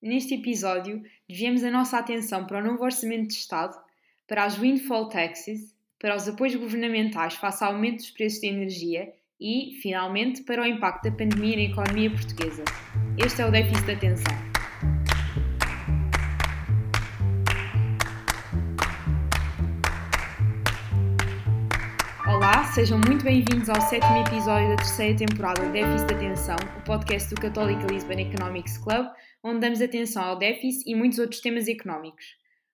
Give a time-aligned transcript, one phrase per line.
[0.00, 3.76] Neste episódio, desviamos a nossa atenção para o novo Orçamento de Estado,
[4.28, 9.12] para as windfall taxes, para os apoios governamentais face ao aumento dos preços de energia
[9.40, 12.62] e, finalmente, para o impacto da pandemia na economia portuguesa.
[13.18, 14.48] Este é o déficit de atenção.
[22.24, 26.84] Olá, sejam muito bem-vindos ao sétimo episódio da terceira temporada de Déficit de Atenção, o
[26.84, 29.08] podcast do Católica Lisbon Economics Club,
[29.42, 32.24] onde damos atenção ao déficit e muitos outros temas económicos.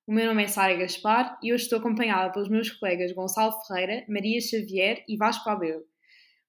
[0.06, 4.04] O meu nome é Sara Gaspar e hoje estou acompanhada pelos meus colegas Gonçalo Ferreira,
[4.08, 5.82] Maria Xavier e Vasco Abreu.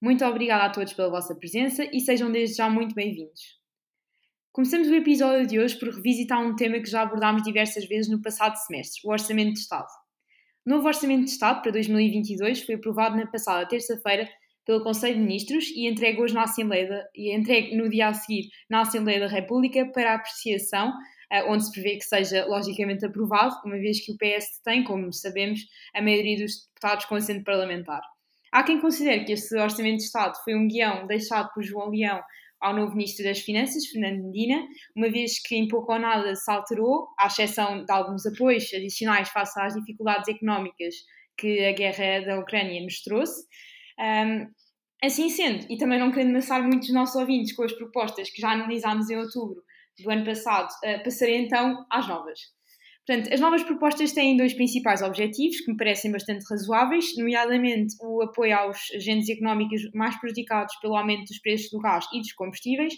[0.02, 3.60] Muito obrigada a todos pela vossa presença e sejam desde já muito bem-vindos.
[4.52, 8.22] Começamos o episódio de hoje por revisitar um tema que já abordámos diversas vezes no
[8.22, 9.88] passado semestre, o Orçamento de Estado.
[10.66, 14.30] O novo Orçamento de Estado para 2022 foi aprovado na passada terça-feira
[14.66, 18.82] pelo Conselho de Ministros e entregue na Assembleia e entregue no dia a seguir na
[18.82, 20.91] Assembleia da República para apreciação,
[21.32, 25.13] eh, onde se prevê que seja logicamente aprovado, uma vez que o PS tem, como
[25.13, 25.62] sabemos,
[25.93, 28.02] a maioria dos deputados com assento parlamentar.
[28.52, 32.21] Há quem considere que este Orçamento de Estado foi um guião deixado por João Leão
[32.60, 36.49] ao novo Ministro das Finanças, Fernando Medina, uma vez que em pouco ou nada se
[36.49, 40.96] alterou, à exceção de alguns apoios adicionais face às dificuldades económicas
[41.38, 43.46] que a guerra da Ucrânia nos trouxe.
[43.99, 44.48] Um,
[45.04, 48.52] assim sendo, e também não querendo amassar muitos nossos ouvintes com as propostas que já
[48.52, 49.63] analisámos em outubro
[49.99, 52.40] do ano passado, uh, passarei então às novas.
[53.05, 58.24] Portanto, as novas propostas têm dois principais objetivos que me parecem bastante razoáveis, nomeadamente o
[58.24, 62.93] apoio aos agentes económicos mais prejudicados pelo aumento dos preços do gás e dos combustíveis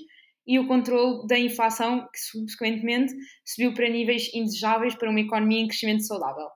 [0.47, 5.67] e o controle da inflação, que subsequentemente subiu para níveis indesejáveis para uma economia em
[5.67, 6.47] crescimento saudável.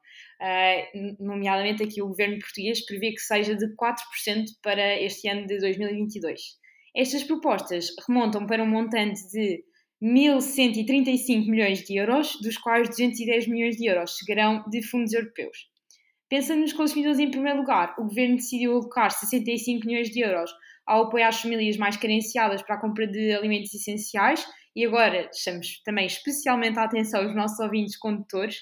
[0.41, 3.95] Uh, nomeadamente aqui o governo português prevê que seja de 4%
[4.63, 6.41] para este ano de 2022.
[6.95, 9.63] Estas propostas remontam para um montante de
[10.03, 15.69] 1.135 milhões de euros, dos quais 210 milhões de euros chegarão de fundos europeus.
[16.27, 20.51] Pensando nos consumidores em primeiro lugar, o Governo decidiu alocar 65 milhões de euros
[20.87, 24.43] ao apoio às famílias mais carenciadas para a compra de alimentos essenciais
[24.75, 28.57] e agora chamamos também especialmente a atenção aos nossos ouvintes condutores,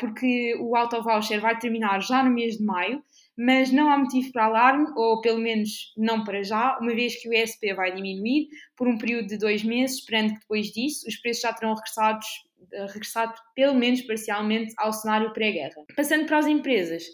[0.00, 3.02] porque o auto voucher vai terminar já no mês de maio
[3.36, 7.28] mas não há motivo para alarme, ou pelo menos não para já, uma vez que
[7.28, 11.16] o ESP vai diminuir por um período de dois meses, esperando que depois disso os
[11.16, 12.26] preços já terão regressados,
[12.72, 15.82] eh, regressado pelo menos parcialmente ao cenário pré-guerra.
[15.96, 17.04] Passando para as empresas,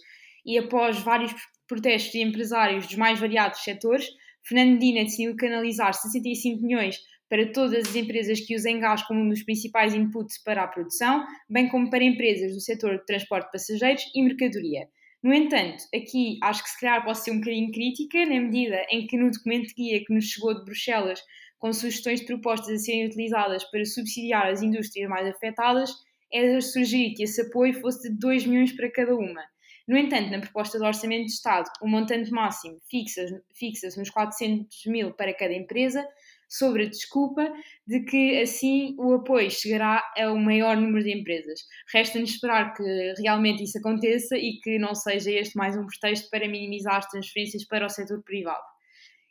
[0.44, 1.32] e após vários
[1.69, 4.08] protestos de empresários dos mais variados setores,
[4.42, 9.28] Fernando Medina decidiu canalizar 65 milhões para todas as empresas que usem gás como um
[9.28, 13.52] dos principais inputs para a produção, bem como para empresas do setor de transporte de
[13.52, 14.88] passageiros e mercadoria.
[15.22, 19.06] No entanto, aqui acho que se calhar posso ser um bocadinho crítica, na medida em
[19.06, 21.20] que no documento guia que nos chegou de Bruxelas,
[21.58, 25.90] com sugestões de propostas a serem utilizadas para subsidiar as indústrias mais afetadas,
[26.32, 29.42] era sugerir que esse apoio fosse de 2 milhões para cada uma.
[29.88, 34.86] No entanto, na proposta do Orçamento de Estado, o montante máximo fixa-se fixa nos 400
[34.86, 36.06] mil para cada empresa,
[36.48, 37.53] sobre a desculpa
[37.86, 41.60] de que assim o apoio chegará ao maior número de empresas.
[41.92, 46.48] Resta-nos esperar que realmente isso aconteça e que não seja este mais um pretexto para
[46.48, 48.64] minimizar as transferências para o setor privado.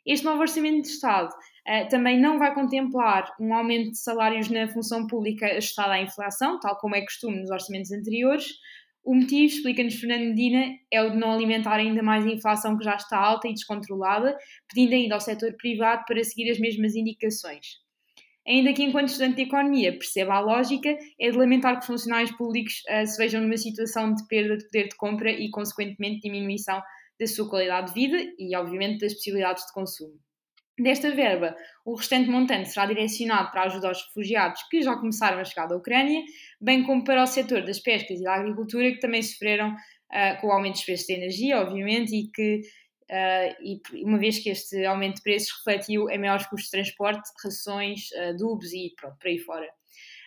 [0.06, 4.66] Este novo Orçamento de Estado uh, também não vai contemplar um aumento de salários na
[4.66, 8.46] função pública ajustado à inflação, tal como é costume nos orçamentos anteriores,
[9.08, 12.84] o motivo, explica-nos Fernando Medina, é o de não alimentar ainda mais a inflação que
[12.84, 14.36] já está alta e descontrolada,
[14.68, 17.78] pedindo ainda ao setor privado para seguir as mesmas indicações.
[18.46, 22.82] Ainda que, enquanto estudante de economia, perceba a lógica, é de lamentar que funcionários públicos
[22.90, 26.78] uh, se vejam numa situação de perda de poder de compra e, consequentemente, diminuição
[27.18, 30.18] da sua qualidade de vida e, obviamente, das possibilidades de consumo.
[30.78, 35.40] Desta verba, o restante montante será direcionado para a ajuda aos refugiados que já começaram
[35.40, 36.22] a chegar da Ucrânia,
[36.60, 40.46] bem como para o setor das pescas e da agricultura, que também sofreram uh, com
[40.46, 42.60] o aumento dos preços de energia, obviamente, e que,
[43.10, 47.28] uh, e uma vez que este aumento de preços refletiu em maiores custos de transporte,
[47.42, 49.68] rações, uh, adubos e pronto, por aí fora.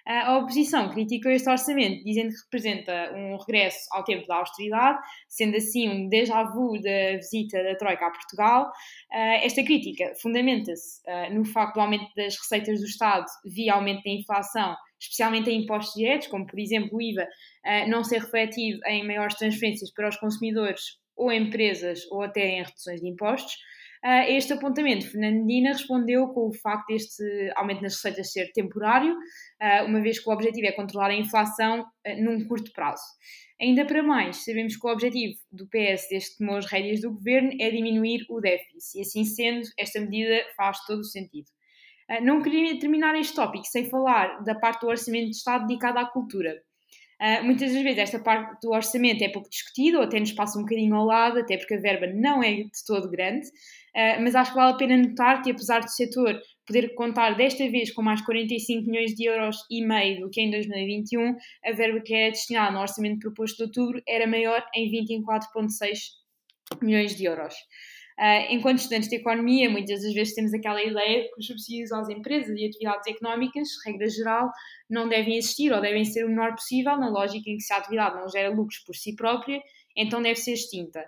[0.06, 5.58] A oposição criticou este orçamento, dizendo que representa um regresso ao tempo da austeridade, sendo
[5.58, 8.72] assim um déjà vu da visita da Troika a Portugal.
[9.12, 11.02] Esta crítica fundamenta-se
[11.32, 15.94] no facto do aumento das receitas do Estado via aumento da inflação, especialmente em impostos
[15.96, 17.28] diretos, como por exemplo o IVA,
[17.88, 23.02] não ser refletido em maiores transferências para os consumidores ou empresas ou até em reduções
[23.02, 23.56] de impostos.
[24.04, 27.24] A este apontamento, Fernandina respondeu com o facto deste
[27.56, 29.16] aumento nas receitas ser temporário,
[29.86, 31.86] uma vez que o objetivo é controlar a inflação
[32.18, 33.04] num curto prazo.
[33.62, 37.14] Ainda para mais, sabemos que o objetivo do PS desde que tomou as rédeas do
[37.14, 41.46] governo é diminuir o déficit, e assim sendo, esta medida faz todo o sentido.
[42.24, 46.06] Não queria terminar este tópico sem falar da parte do orçamento de Estado dedicada à
[46.06, 46.60] cultura.
[47.22, 50.58] Uh, muitas das vezes esta parte do orçamento é pouco discutida ou até nos passa
[50.58, 54.34] um bocadinho ao lado, até porque a verba não é de todo grande, uh, mas
[54.34, 58.02] acho que vale a pena notar que apesar do setor poder contar desta vez com
[58.02, 62.32] mais 45 milhões de euros e meio do que em 2021, a verba que era
[62.32, 65.98] destinada no orçamento proposto de outubro era maior em 24,6
[66.82, 67.54] milhões de euros.
[68.20, 72.10] Uh, enquanto estudantes de economia, muitas das vezes temos aquela ideia que os subsídios às
[72.10, 74.52] empresas e atividades económicas, regra geral,
[74.90, 77.78] não devem existir ou devem ser o menor possível, na lógica em que se a
[77.78, 79.62] atividade não gera lucros por si própria,
[79.96, 81.02] então deve ser extinta.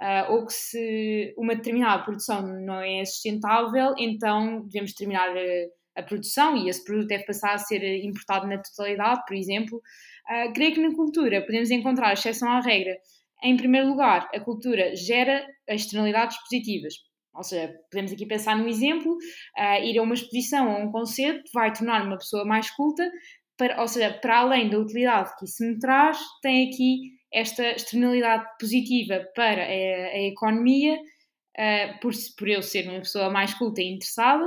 [0.00, 6.02] Uh, ou que se uma determinada produção não é sustentável, então devemos terminar a, a,
[6.02, 9.76] produção e esse produto deve passar a ser importado na totalidade, por exemplo.
[9.76, 12.96] Uh, creio que na cultura podemos encontrar exceção à regra
[13.42, 16.94] em primeiro lugar, a cultura gera externalidades positivas.
[17.34, 20.90] Ou seja, podemos aqui pensar num exemplo: uh, ir a uma exposição ou a um
[20.90, 23.08] concerto vai tornar uma pessoa mais culta,
[23.56, 28.44] para, ou seja, para além da utilidade que isso me traz, tem aqui esta externalidade
[28.58, 33.92] positiva para a, a economia, uh, por, por eu ser uma pessoa mais culta e
[33.94, 34.44] interessada,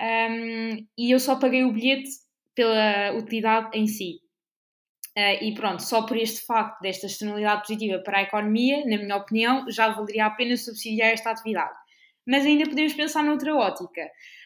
[0.00, 2.10] um, e eu só paguei o bilhete
[2.54, 4.23] pela utilidade em si.
[5.16, 9.16] Uh, e pronto, só por este facto desta externalidade positiva para a economia, na minha
[9.16, 11.72] opinião, já valeria a pena subsidiar esta atividade.
[12.26, 14.02] Mas ainda podemos pensar noutra ótica.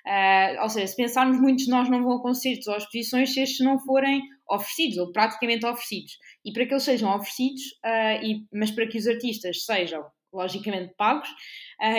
[0.06, 3.41] Uh, ou seja, se pensarmos, muitos de nós não vão a concertos ou exposições se
[3.41, 4.20] estes não forem
[4.50, 6.19] oferecidos, ou praticamente oferecidos.
[6.44, 10.93] E para que eles sejam oferecidos, uh, e, mas para que os artistas sejam, logicamente,
[10.99, 11.29] pagos,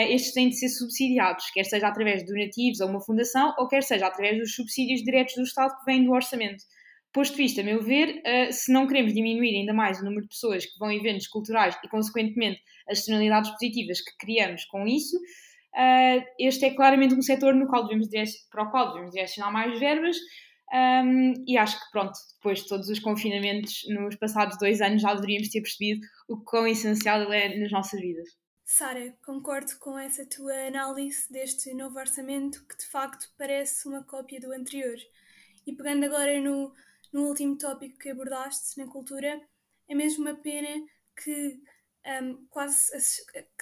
[0.08, 3.82] estes têm de ser subsidiados, quer seja através de donativos a uma fundação, ou quer
[3.82, 6.62] seja através dos subsídios diretos do Estado que vêm do orçamento.
[7.12, 10.28] Posto isto, a meu ver, uh, se não queremos diminuir ainda mais o número de
[10.28, 15.16] pessoas que vão a eventos culturais e, consequentemente, as externalidades positivas que criamos com isso,
[15.16, 18.08] uh, este é claramente um setor no qual devemos
[18.50, 20.16] para o qual devemos direcionar mais verbas.
[20.72, 25.12] Um, e acho que, pronto, depois de todos os confinamentos nos passados dois anos, já
[25.14, 28.28] deveríamos ter percebido o quão essencial é nas nossas vidas.
[28.64, 34.38] Sara, concordo com essa tua análise deste novo orçamento que de facto parece uma cópia
[34.38, 34.96] do anterior.
[35.66, 36.72] E pegando agora no,
[37.12, 39.40] no último tópico que abordaste na cultura,
[39.88, 40.68] é mesmo uma pena
[41.22, 41.60] que
[42.22, 42.90] um, quase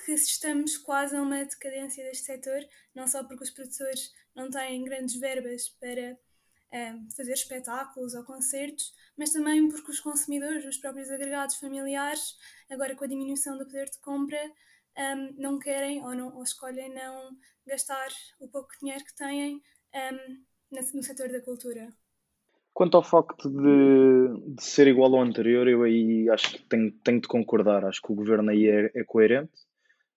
[0.05, 2.61] que assistamos quase a uma decadência deste setor,
[2.95, 6.19] não só porque os produtores não têm grandes verbas para
[6.73, 12.37] um, fazer espetáculos ou concertos, mas também porque os consumidores, os próprios agregados familiares,
[12.71, 14.41] agora com a diminuição do poder de compra,
[14.97, 17.37] um, não querem ou, não, ou escolhem não
[17.67, 18.09] gastar
[18.39, 19.63] o pouco dinheiro que têm
[20.71, 21.93] no setor da cultura.
[22.79, 27.21] Quanto ao facto de, de, ser igual ao anterior, eu aí acho que tenho, tenho
[27.21, 27.85] de concordar.
[27.85, 29.51] Acho que o governo aí é, é, coerente.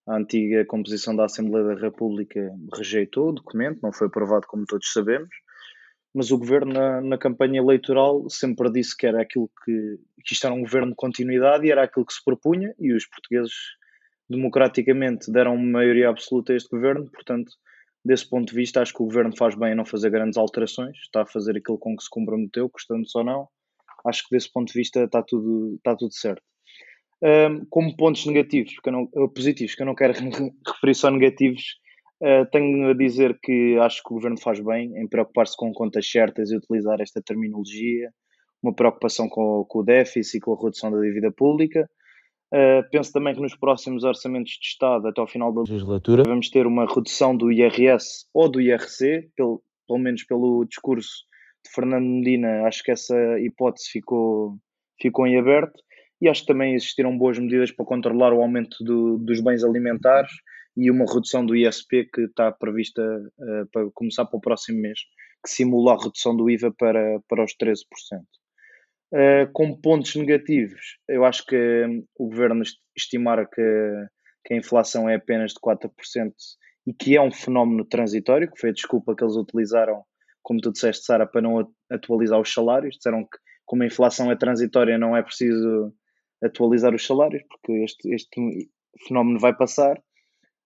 [0.08, 4.94] A antiga composição da Assembleia da República rejeitou o documento, não foi aprovado, como todos
[4.94, 5.31] sabemos.
[6.13, 10.46] Mas o governo, na, na campanha eleitoral, sempre disse que era aquilo que, que isto
[10.46, 13.56] era um governo de continuidade e era aquilo que se propunha, e os portugueses
[14.30, 17.54] democraticamente deram maioria absoluta a este governo, portanto
[18.03, 20.98] desse ponto de vista, acho que o governo faz bem em não fazer grandes alterações,
[20.98, 23.48] está a fazer aquilo com que se comprometeu, gostando-se ou não.
[24.06, 26.42] Acho que desse ponto de vista está tudo, está tudo certo.
[27.24, 30.13] Um, como pontos negativos, que não, positivos, que eu não quero
[30.68, 31.77] referir só negativos,
[32.24, 36.09] uh, tenho a dizer que acho que o governo faz bem em preocupar-se com contas
[36.09, 38.12] certas e utilizar esta terminologia,
[38.63, 41.87] uma preocupação com, com o déficit e com a redução da dívida pública
[42.54, 46.50] Uh, penso também que nos próximos orçamentos de Estado, até ao final da legislatura, vamos
[46.50, 51.26] ter uma redução do IRS ou do IRC, pelo, pelo menos pelo discurso
[51.66, 54.58] de Fernando Medina, acho que essa hipótese ficou,
[55.00, 55.81] ficou em aberto.
[56.22, 60.31] E acho que também existiram boas medidas para controlar o aumento do, dos bens alimentares
[60.78, 65.00] e uma redução do ISP que está prevista uh, para começar para o próximo mês,
[65.44, 67.84] que simula a redução do IVA para, para os 13%.
[69.13, 72.63] Uh, com pontos negativos, eu acho que um, o governo
[72.95, 73.61] estimar que,
[74.45, 75.89] que, a inflação é apenas de 4%
[76.87, 80.03] e que é um fenómeno transitório, que foi a desculpa que eles utilizaram,
[80.41, 82.95] como tu disseste, Sara, para não atualizar os salários.
[82.95, 85.94] Disseram que, como a inflação é transitória, não é preciso
[86.41, 88.69] atualizar os salários, porque este, este
[89.07, 90.01] fenómeno vai passar.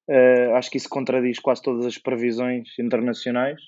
[0.07, 3.59] Uh, acho que isso contradiz quase todas as previsões internacionais.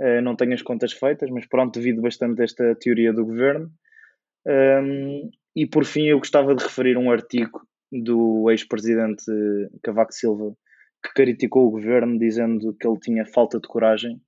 [0.00, 3.70] Uh, não tenho as contas feitas, mas pronto, devido bastante a esta teoria do governo.
[4.46, 9.24] Um, e por fim, eu gostava de referir um artigo do ex-presidente
[9.82, 10.54] Cavaco Silva
[11.02, 14.20] que criticou o governo dizendo que ele tinha falta de coragem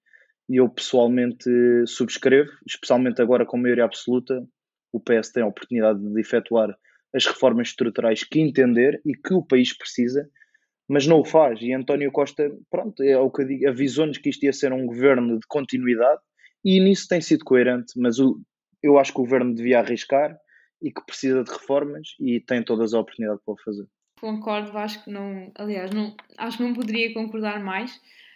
[0.49, 1.49] e eu pessoalmente
[1.87, 4.45] subscrevo, especialmente agora com maioria absoluta,
[4.93, 6.77] o PS tem a oportunidade de efetuar
[7.15, 10.29] as reformas estruturais que entender e que o país precisa,
[10.89, 11.61] mas não o faz.
[11.61, 15.47] E António Costa, pronto, é o que avisou-nos que isto ia ser um governo de
[15.49, 16.21] continuidade
[16.65, 18.41] e nisso tem sido coerente, mas o,
[18.83, 20.37] eu acho que o governo devia arriscar
[20.83, 23.87] e que precisa de reformas e tem todas as oportunidades para o fazer.
[24.21, 27.95] Concordo, acho que não, aliás, não, acho que não poderia concordar mais.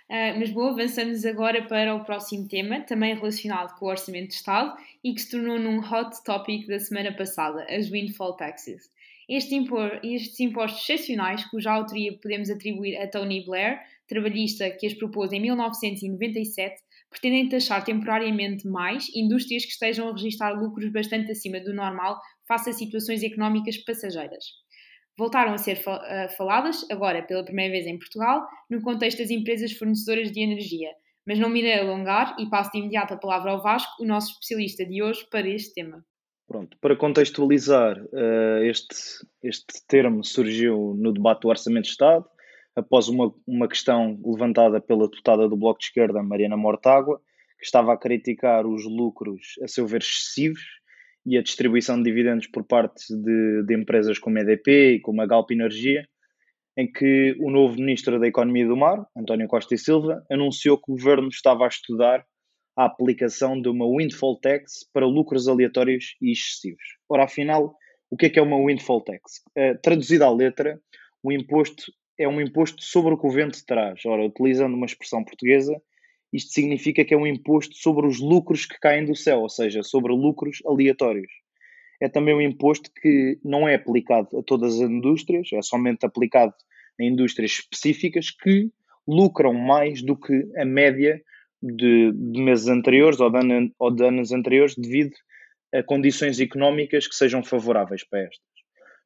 [0.08, 4.34] Uh, mas bom, avançamos agora para o próximo tema, também relacionado com o Orçamento de
[4.34, 8.90] Estado e que se tornou num hot topic da semana passada, as windfall taxes.
[9.28, 14.92] Este impor, estes impostos excepcionais, cuja autoria podemos atribuir a Tony Blair, trabalhista que as
[14.92, 16.82] propôs em 1997,
[17.14, 22.70] pretendem taxar temporariamente mais indústrias que estejam a registrar lucros bastante acima do normal face
[22.70, 24.44] a situações económicas passageiras.
[25.16, 29.72] Voltaram a ser eh, faladas, agora pela primeira vez em Portugal, no contexto das empresas
[29.72, 30.90] fornecedoras de energia.
[31.24, 34.32] Mas não me irei alongar e passo de imediato a palavra ao Vasco, o nosso
[34.32, 36.04] especialista de hoje, para este tema.
[36.48, 38.96] Pronto, para contextualizar, uh, este,
[39.42, 42.26] este termo surgiu no debate do Orçamento de Estado,
[42.76, 47.20] após uma, uma questão levantada pela deputada do Bloco de Esquerda, Mariana Mortágua,
[47.58, 50.62] que estava a criticar os lucros, a seu ver, excessivos
[51.24, 55.22] e a distribuição de dividendos por parte de, de empresas como a EDP e como
[55.22, 56.06] a Galp Energia,
[56.76, 60.90] em que o novo Ministro da Economia do Mar, António Costa e Silva, anunciou que
[60.90, 62.26] o Governo estava a estudar
[62.76, 66.82] a aplicação de uma windfall tax para lucros aleatórios e excessivos.
[67.08, 67.76] Ora, afinal,
[68.10, 69.42] o que é que é uma windfall tax?
[69.56, 70.80] Uh, traduzida à letra,
[71.22, 74.04] o imposto é um imposto sobre o que o vento traz.
[74.06, 75.80] Ora, utilizando uma expressão portuguesa,
[76.32, 79.82] isto significa que é um imposto sobre os lucros que caem do céu, ou seja,
[79.82, 81.30] sobre lucros aleatórios.
[82.00, 86.54] É também um imposto que não é aplicado a todas as indústrias, é somente aplicado
[87.00, 88.70] a indústrias específicas que
[89.06, 91.22] lucram mais do que a média
[91.62, 95.14] de, de meses anteriores ou de, ano, ou de anos anteriores devido
[95.72, 98.53] a condições económicas que sejam favoráveis para estas.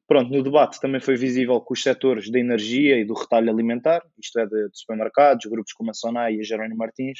[0.09, 4.01] Pronto, no debate também foi visível que os setores da energia e do retalho alimentar,
[4.19, 7.19] isto é, de, de supermercados, grupos como a Sonai e a Jerónimo Martins,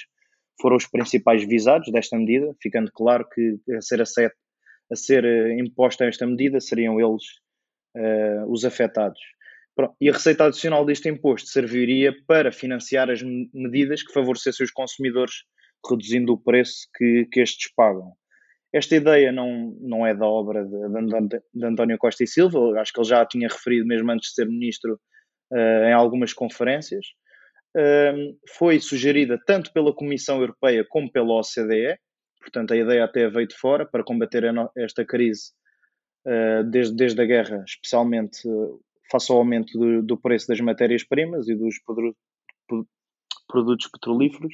[0.60, 4.05] foram os principais visados desta medida, ficando claro que a ser, a,
[4.91, 7.24] a ser uh, imposta esta medida seriam eles
[7.96, 9.19] uh, os afetados.
[9.75, 14.72] Pronto, e a receita adicional deste imposto serviria para financiar as medidas que favorecessem os
[14.72, 15.43] consumidores,
[15.88, 18.13] reduzindo o preço que, que estes pagam.
[18.72, 23.00] Esta ideia não, não é da obra de, de, António Costa e Silva, acho que
[23.00, 25.00] ele já a tinha referido mesmo antes de ser ministro
[25.52, 27.06] uh, em algumas conferências.
[27.76, 31.98] Uh, foi sugerida tanto pela Comissão Europeia como pela OCDE,
[32.40, 34.44] portanto a ideia até veio de fora para combater
[34.78, 35.52] esta crise
[36.28, 38.42] uh, desde, desde a guerra, especialmente
[39.12, 41.76] face ao aumento do, do preço das matérias-primas e dos
[43.48, 44.54] produtos petrolíferos.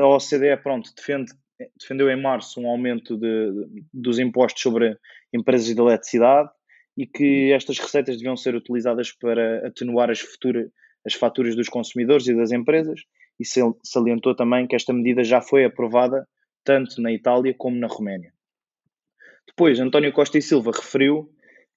[0.00, 1.32] A OCDE, pronto, defende,
[1.78, 4.96] defendeu em março um aumento de, dos impostos sobre
[5.32, 6.50] empresas de eletricidade
[6.96, 10.70] e que estas receitas deviam ser utilizadas para atenuar as, futura,
[11.04, 13.00] as faturas dos consumidores e das empresas
[13.38, 13.44] e
[13.82, 16.26] salientou também que esta medida já foi aprovada
[16.62, 18.32] tanto na Itália como na Roménia.
[19.46, 21.30] Depois, António Costa e Silva referiu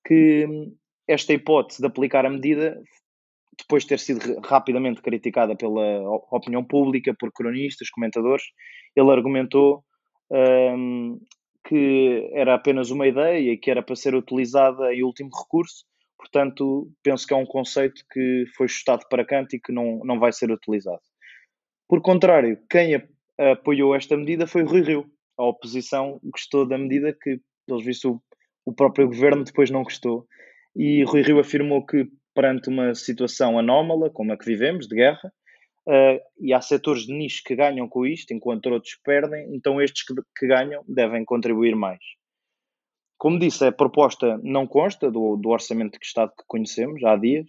[0.06, 0.46] que
[1.08, 2.82] esta hipótese de aplicar a medida,
[3.60, 5.82] depois de ter sido rapidamente criticada pela
[6.32, 8.44] opinião pública, por cronistas, comentadores,
[8.96, 9.84] ele argumentou
[10.32, 11.20] um,
[11.68, 15.86] que era apenas uma ideia e que era para ser utilizada em último recurso.
[16.18, 20.20] Portanto, penso que é um conceito que foi chutado para canto e que não, não
[20.20, 21.02] vai ser utilizado.
[21.88, 23.02] Por contrário, quem
[23.38, 25.06] apoiou esta medida foi Rui Rio.
[25.38, 28.22] A oposição gostou da medida que, pelos vistos, o,
[28.66, 30.26] o próprio governo depois não gostou
[30.78, 35.34] e Rui Rio afirmou que, perante uma situação anómala, como a que vivemos, de guerra,
[35.88, 40.06] uh, e há setores de nicho que ganham com isto, enquanto outros perdem, então estes
[40.06, 41.98] que, que ganham devem contribuir mais.
[43.17, 47.48] Como disse, a proposta não consta do, do orçamento de Estado que conhecemos há dias,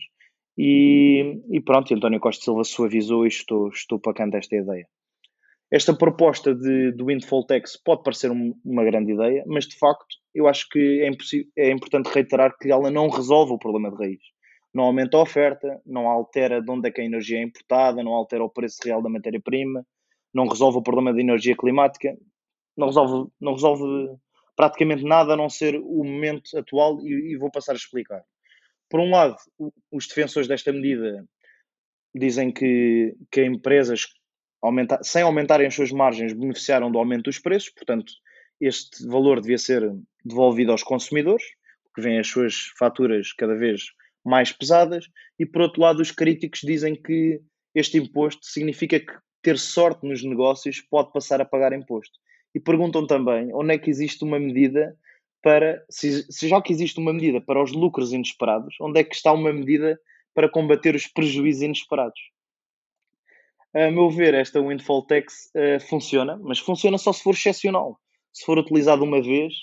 [0.57, 4.89] e, e pronto, António Costa Silva suavizou e estou, estou para canto esta ideia.
[5.71, 10.07] Esta proposta de, do windfall tax pode parecer um, uma grande ideia, mas de facto
[10.35, 11.11] eu acho que é,
[11.63, 14.38] é, importante reiterar que ela não resolve o problema de raiz.
[14.79, 18.13] Não aumenta a oferta, não altera de onde é que a energia é importada, não
[18.13, 19.85] altera o preço real da matéria-prima,
[20.33, 22.17] não resolve o problema da energia climática,
[22.77, 23.83] não resolve, não resolve
[24.55, 28.23] praticamente nada a não ser o momento atual e, e vou passar a explicar.
[28.89, 29.35] Por um lado,
[29.91, 31.27] os defensores desta medida
[32.15, 34.07] dizem que, que empresas
[34.63, 38.13] aumentar, sem aumentarem as suas margens, beneficiaram do aumento dos preços, portanto,
[38.61, 39.93] este valor devia ser
[40.25, 41.43] devolvido aos consumidores,
[41.93, 43.89] que vêm as suas faturas cada vez
[44.29, 45.07] mais pesadas,
[45.39, 47.41] e por outro lado, os críticos dizem que
[47.75, 52.19] este imposto significa que ter sorte nos negócios pode passar a pagar imposto.
[52.55, 54.97] E perguntam também onde é que existe uma medida
[55.43, 59.15] para, se, se já que existe uma medida para os lucros inesperados, onde é que
[59.15, 59.99] está uma medida
[60.35, 62.21] para combater os prejuízos inesperados.
[63.75, 68.01] A meu ver, esta windfall tax uh, funciona, mas funciona só se for excepcional.
[68.33, 69.55] Se for utilizado uma vez,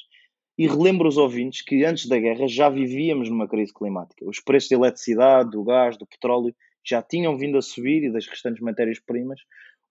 [0.58, 4.26] e relembro os ouvintes que antes da guerra já vivíamos numa crise climática.
[4.28, 8.28] Os preços da eletricidade, do gás, do petróleo já tinham vindo a subir e das
[8.28, 9.42] restantes matérias-primas.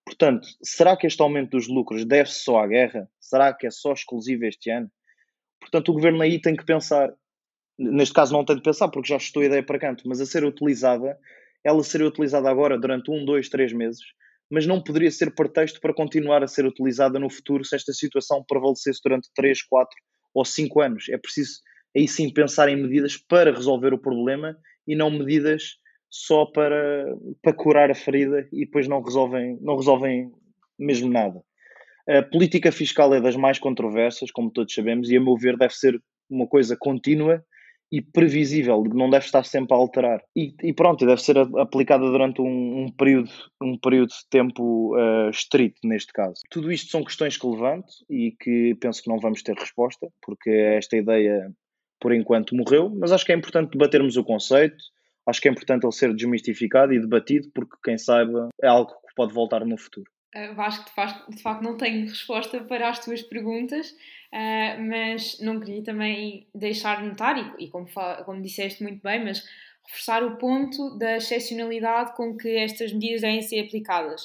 [0.06, 3.09] Portanto, será que este aumento dos lucros deve-se só à guerra?
[3.21, 4.90] Será que é só exclusivo este ano?
[5.61, 7.12] Portanto, o governo aí tem que pensar,
[7.78, 10.26] neste caso não tem de pensar porque já estou a ideia para canto, mas a
[10.26, 11.18] ser utilizada,
[11.64, 14.02] ela seria utilizada agora durante um, dois, três meses,
[14.50, 18.44] mas não poderia ser pretexto para continuar a ser utilizada no futuro se esta situação
[18.47, 19.97] prevalecesse durante três, quatro
[20.34, 21.08] ou cinco anos.
[21.08, 21.60] É preciso
[21.96, 25.78] aí sim pensar em medidas para resolver o problema e não medidas
[26.10, 27.06] só para,
[27.40, 30.30] para curar a ferida e depois não resolvem, não resolvem
[30.78, 31.40] mesmo nada.
[32.08, 35.74] A política fiscal é das mais controversas, como todos sabemos, e a meu ver deve
[35.74, 37.44] ser uma coisa contínua
[37.90, 40.20] e previsível, não deve estar sempre a alterar.
[40.36, 43.30] E, e pronto, deve ser aplicada durante um, um, período,
[43.62, 46.40] um período de tempo uh, estrito, neste caso.
[46.50, 50.50] Tudo isto são questões que levanto e que penso que não vamos ter resposta, porque
[50.50, 51.52] esta ideia,
[52.00, 54.82] por enquanto, morreu, mas acho que é importante debatermos o conceito,
[55.26, 59.14] acho que é importante ele ser desmistificado e debatido, porque quem saiba é algo que
[59.14, 60.10] pode voltar no futuro.
[60.56, 63.94] Vasco, de, de facto, não tenho resposta para as tuas perguntas,
[64.34, 67.86] uh, mas não queria também deixar de notar, e, e como,
[68.24, 69.44] como disseste muito bem, mas
[69.86, 74.22] reforçar o ponto da excepcionalidade com que estas medidas devem ser aplicadas.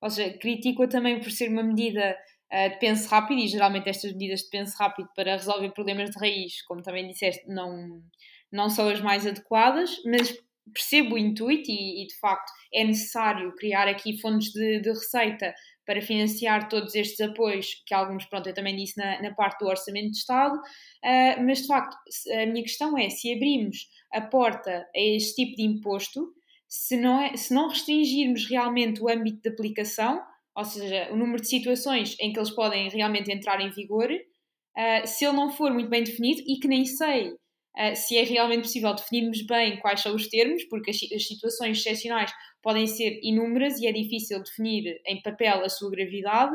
[0.00, 2.18] Ou seja, critico-a também por ser uma medida
[2.52, 6.18] uh, de penso rápido, e geralmente estas medidas de penso rápido para resolver problemas de
[6.18, 8.02] raiz, como também disseste, não,
[8.50, 10.36] não são as mais adequadas, mas
[10.72, 15.52] percebo o intuito e, e, de facto é necessário criar aqui fontes de, de, receita
[15.84, 19.68] para financiar todos estes apoios, que alguns, pronto, eu também disse na, na parte do
[19.68, 21.96] Orçamento de Estado, uh, mas de facto
[22.32, 26.32] a minha questão é se abrimos a porta a este tipo de imposto,
[26.68, 30.22] se não, é, se não restringirmos realmente o âmbito de aplicação,
[30.56, 35.06] ou seja, o número de situações em que eles podem realmente entrar em vigor, uh,
[35.06, 37.34] se ele não for muito bem definido e que nem sei
[37.78, 41.78] uh, se é realmente possível definirmos bem quais são os termos, porque as, as, situações
[41.78, 46.54] excepcionais podem ser inúmeras e é difícil definir em papel a sua gravidade.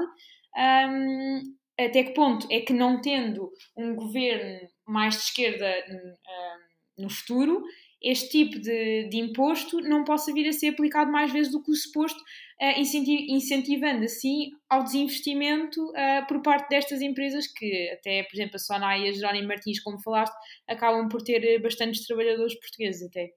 [0.58, 1.42] Um,
[1.80, 7.64] até que ponto é que, não tendo um governo mais de esquerda um, no futuro,
[8.02, 11.72] este tipo de, de, imposto não possa vir a ser aplicado mais vezes do que
[11.72, 18.36] o suposto, uh, incentivando assim ao desinvestimento uh, por parte destas empresas que até, por
[18.36, 20.36] exemplo, a Sonai e a Jerónimo Martins, como falaste,
[20.68, 23.32] acabam por ter eh, bastantes trabalhadores portugueses até.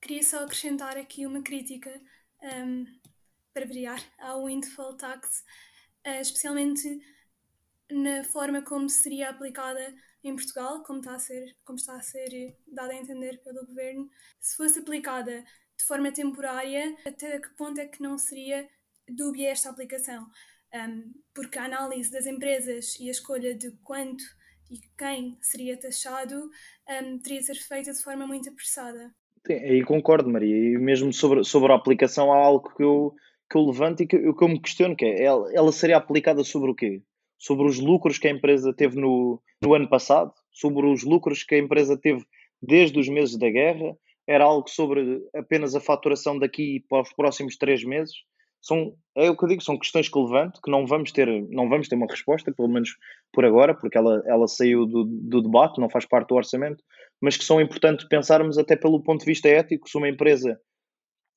[0.00, 1.90] Queria só acrescentar aqui uma crítica
[2.42, 2.84] um, ehm,
[3.52, 5.44] para variar ao windfall tax,
[6.20, 6.88] especialmente
[7.90, 12.56] na forma como seria aplicada em Portugal, como está a ser, como está a ser
[12.66, 15.44] dada a entender pelo governo, se fosse aplicada
[15.78, 18.68] de forma temporária, até que ponto é que não seria
[19.08, 20.26] dúbia esta aplicação?
[20.72, 24.22] Um, porque a análise das empresas e a escolha de quanto
[24.70, 26.48] e quem seria taxado
[26.88, 29.12] um, teria de ser feita de forma muito apressada.
[29.46, 30.54] Sim, aí concordo, Maria.
[30.54, 33.14] E mesmo sobre, sobre a aplicação, há algo que eu,
[33.50, 36.44] que eu levanto e que, que eu me questiono, que é, ela, ela seria aplicada
[36.44, 37.02] sobre o quê?
[37.40, 41.54] Sobre os lucros que a empresa teve no, no ano passado, sobre os lucros que
[41.54, 42.22] a empresa teve
[42.62, 43.96] desde os meses da guerra,
[44.28, 48.14] era algo sobre apenas a faturação daqui para os próximos três meses.
[48.60, 51.66] São, é o que eu digo, são questões que levanto, que não vamos ter, não
[51.66, 52.90] vamos ter uma resposta, pelo menos
[53.32, 56.84] por agora, porque ela, ela saiu do, do debate, não faz parte do orçamento,
[57.22, 60.60] mas que são importantes pensarmos até pelo ponto de vista ético, se uma empresa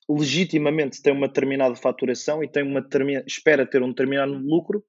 [0.09, 2.85] legitimamente tem uma determinada faturação e tem uma
[3.25, 4.83] espera ter um determinado lucro,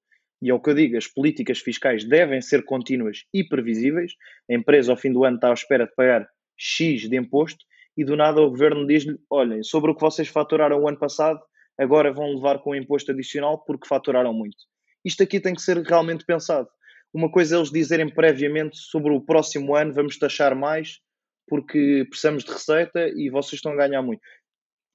[0.45, 4.13] e é o que eu digo, as políticas fiscais devem ser contínuas e previsíveis.
[4.47, 7.65] A empresa, ao fim do ano, está à espera de pagar X de imposto
[7.97, 11.39] e do nada o governo diz-lhe: olhem, sobre o que vocês faturaram o ano passado,
[11.79, 14.57] agora vão levar com um imposto adicional porque faturaram muito.
[15.03, 16.69] Isto aqui tem que ser realmente pensado.
[17.11, 20.99] Uma coisa é eles dizerem previamente sobre o próximo ano vamos taxar mais
[21.47, 24.21] porque precisamos de receita e vocês estão a ganhar muito.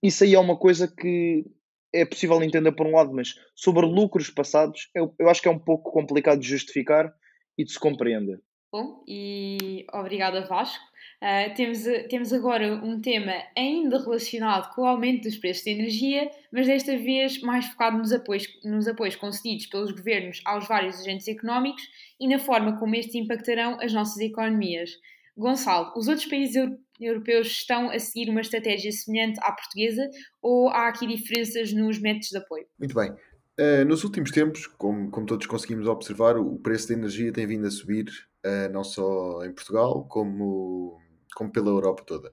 [0.01, 1.45] Isso aí é uma coisa que
[1.92, 5.50] é possível entender por um lado, mas sobre lucros passados, eu, eu acho que é
[5.50, 7.12] um pouco complicado de justificar
[7.59, 8.40] e de se compreender.
[8.72, 10.85] Bom, e obrigada Vasco.
[11.20, 16.31] Uh, temos, temos agora um tema ainda relacionado com o aumento dos preços de energia,
[16.53, 21.26] mas desta vez mais focado nos apoios, nos apoios concedidos pelos governos aos vários agentes
[21.29, 21.83] económicos
[22.18, 24.90] e na forma como estes impactarão as nossas economias.
[25.37, 26.57] Gonçalo, os outros países
[27.01, 30.09] europeus estão a seguir uma estratégia semelhante à portuguesa
[30.43, 32.67] ou há aqui diferenças nos métodos de apoio?
[32.79, 33.11] Muito bem.
[33.59, 37.67] Uh, nos últimos tempos, como, como, todos conseguimos observar, o preço da energia tem vindo
[37.67, 38.07] a subir,
[38.47, 40.99] uh, não só em Portugal, como,
[41.35, 42.33] como pela Europa toda.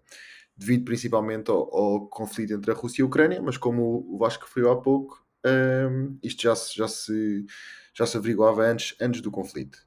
[0.55, 4.45] devido principalmente ao, ao, conflito entre a Rússia e a Ucrânia, mas como o Vasco
[4.45, 7.45] referiu há pouco, um, isto já se, já, se,
[7.93, 9.77] já se averiguava antes, antes do conflito.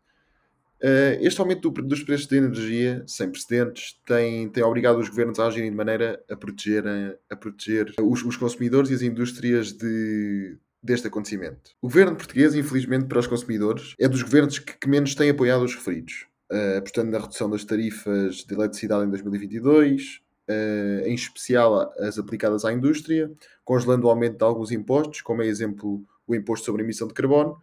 [0.82, 5.38] Uh, este aumento do, dos preços de energia, sem precedentes, tem, tem obrigado os governos
[5.38, 9.72] a agirem de maneira a proteger, a, a proteger os, os, consumidores e as indústrias
[9.72, 11.72] de, deste acontecimento.
[11.82, 15.62] O governo português, infelizmente para os consumidores, é dos governos que, que menos tem apoiado
[15.62, 21.92] os referidos, uh, apostando na redução das tarifas de eletricidade em 2022, uh, em especial
[21.98, 23.30] as aplicadas à indústria,
[23.62, 27.12] congelando o aumento de alguns impostos, como é exemplo o imposto sobre a emissão de
[27.12, 27.60] carbono,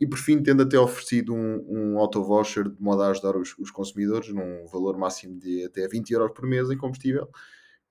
[0.00, 3.70] e por fim tendo até oferecido um, um auto-voucher de modo a ajudar os, os,
[3.70, 7.28] consumidores num valor máximo de até 20 euros por mês em combustível,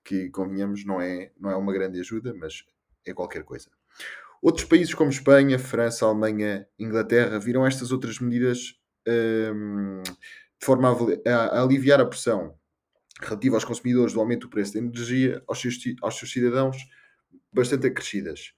[0.04, 2.64] que convenhamos não é, não é uma grande ajuda, mas
[3.06, 3.70] é qualquer coisa.
[4.42, 8.74] Outros países como Espanha, França, Alemanha, Inglaterra viram estas outras medidas
[9.06, 12.54] um, de forma a, a, aliviar a pressão
[13.20, 16.76] relativa aos consumidores do aumento do preço da energia aos seus, aos seus cidadãos
[17.52, 18.52] bastante acrescidas.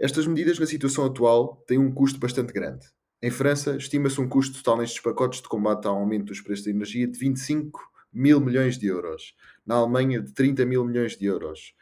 [0.00, 2.86] Estas medidas, na situação atual, têm um custo bastante grande.
[3.22, 6.70] Em França, estima-se um custo total nestes pacotes de combate ao aumento dos preços da
[6.70, 7.78] energia de 25
[8.10, 9.34] mil milhões de euros.
[9.66, 11.74] Na Alemanha, de 30 mil milhões de euros.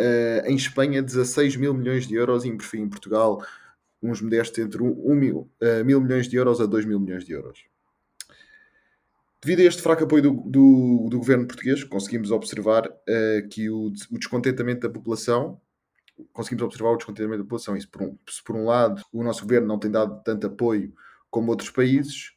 [0.00, 2.44] Uh, em Espanha, 16 mil milhões de euros.
[2.44, 3.44] E, por fim, em Portugal,
[4.00, 7.00] uns modestos entre 1 um, um mil, uh, mil milhões de euros a 2 mil
[7.00, 7.64] milhões de euros.
[9.42, 13.86] Devido a este fraco apoio do, do, do governo português, conseguimos observar uh, que o,
[14.10, 15.60] o, descontentamento da população,
[16.32, 17.76] conseguimos observar o descontentamento da população.
[17.76, 20.92] Isso, por um, se por um lado o nosso governo não tem dado tanto apoio
[21.30, 22.32] como outros países,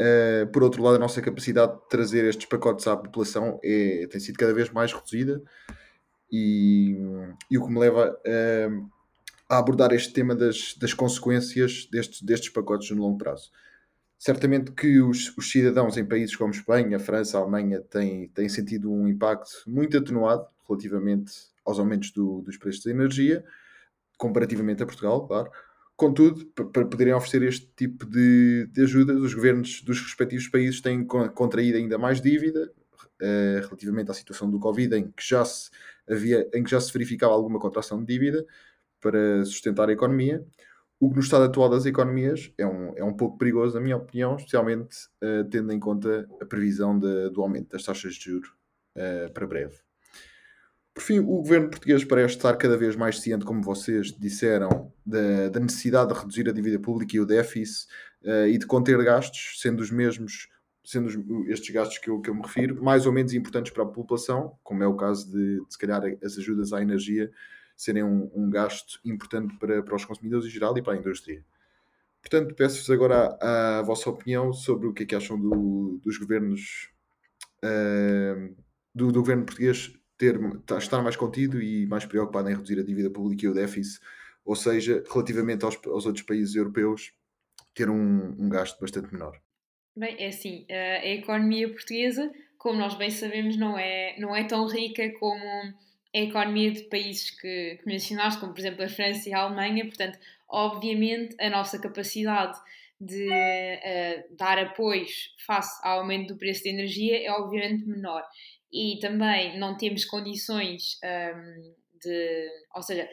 [0.00, 4.20] uh, por outro lado a nossa capacidade de trazer estes pacotes à população é, tem
[4.20, 5.42] sido cada vez mais reduzida
[6.30, 6.96] e,
[7.50, 8.90] e o que me leva uh,
[9.48, 13.50] a abordar este tema das, das consequências destes, destes pacotes no longo prazo.
[14.18, 19.08] Certamente que os, os, cidadãos em países como Espanha, França, Alemanha têm, têm sentido um
[19.08, 21.32] impacto muito atenuado relativamente
[21.64, 23.44] aos aumentos do, dos preços da energia,
[24.18, 25.50] comparativamente a Portugal, claro.
[25.96, 31.06] Contudo, para poderem oferecer este tipo de, de ajudas, os governos dos respectivos países têm
[31.06, 32.72] contraído ainda mais dívida
[33.20, 35.70] uh, relativamente à situação do Covid, em que, já se
[36.08, 38.44] havia, em que já se verificava alguma contração de dívida
[39.00, 40.44] para sustentar a economia
[41.02, 43.96] o que no estado atual das economias é um, é um pouco perigoso, na minha
[43.96, 48.48] opinião, especialmente uh, tendo em conta a previsão de, do aumento das taxas de juros
[48.96, 49.74] uh, para breve.
[50.94, 55.48] Por fim, o governo português parece estar cada vez mais ciente, como vocês disseram, da,
[55.48, 57.88] da necessidade de reduzir a dívida pública e o déficit
[58.24, 60.48] uh, e de conter gastos, sendo os mesmos,
[60.84, 63.84] sendo os, estes gastos que eu, que eu me refiro, mais ou menos importantes para
[63.84, 67.30] a população, como é o caso de, de se calhar, as ajudas à energia
[67.74, 71.42] serem um, um gasto importante para, para os consumidores em geral e para a indústria.
[72.20, 76.18] Portanto, peço-vos agora a, a, vossa opinião sobre o que é que acham do, dos
[76.18, 76.90] governos
[77.64, 78.54] uh,
[78.94, 80.38] do, do, governo português ter,
[80.78, 84.00] estar mais contido e mais preocupado em reduzir a dívida pública e o déficit,
[84.44, 87.12] ou seja, relativamente aos, aos outros países europeus,
[87.74, 89.40] ter um, um gasto bastante menor.
[89.96, 94.66] Bem, é assim, a economia portuguesa, como nós bem sabemos, não é, não é tão
[94.66, 95.42] rica como
[96.14, 99.84] a economia de países que, que mencionaste, como por exemplo a França e a Alemanha,
[99.84, 102.58] portanto, obviamente a nossa capacidade
[103.00, 108.22] de uh, dar apoios face ao aumento do preço da energia é obviamente menor.
[108.72, 113.08] E também não temos condições um, de, ou seja,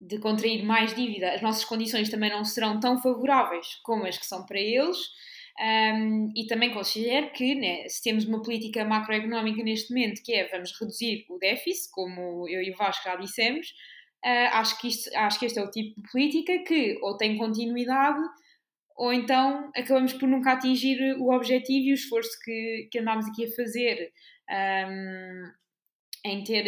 [0.00, 1.32] de contrair mais dívida.
[1.32, 4.98] As nossas condições também não serão tão favoráveis como as que são para eles.
[5.60, 10.46] Um, e também considero que né, se temos uma política macroeconómica neste momento que é
[10.46, 13.66] vamos reduzir o déficit, como eu e o Vasco já dissemos,
[14.24, 17.36] uh, acho, que isto, acho que este é o tipo de política que ou tem
[17.36, 18.20] continuidade
[18.96, 23.46] ou então acabamos por nunca atingir o objetivo e o esforço que, que andámos aqui
[23.46, 24.12] a fazer
[24.50, 25.52] um,
[26.24, 26.66] em ter,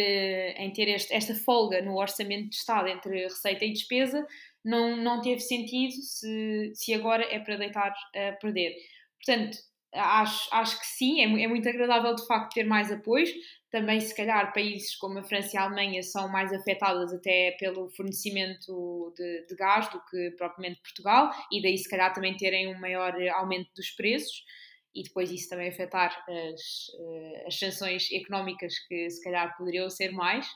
[0.57, 4.25] em ter este, esta folga no orçamento de Estado entre receita e despesa
[4.63, 8.75] não, não teve sentido se, se agora é para deitar a perder.
[9.23, 9.57] Portanto,
[9.93, 13.29] acho, acho que sim, é, é muito agradável de facto ter mais apoios.
[13.69, 17.89] Também, se calhar, países como a França e a Alemanha são mais afetadas até pelo
[17.89, 22.79] fornecimento de, de gás do que propriamente Portugal, e daí, se calhar, também terem um
[22.79, 24.43] maior aumento dos preços
[24.93, 30.11] e depois isso também afetar as, eh, as sanções económicas que se calhar poderiam ser
[30.11, 30.47] mais.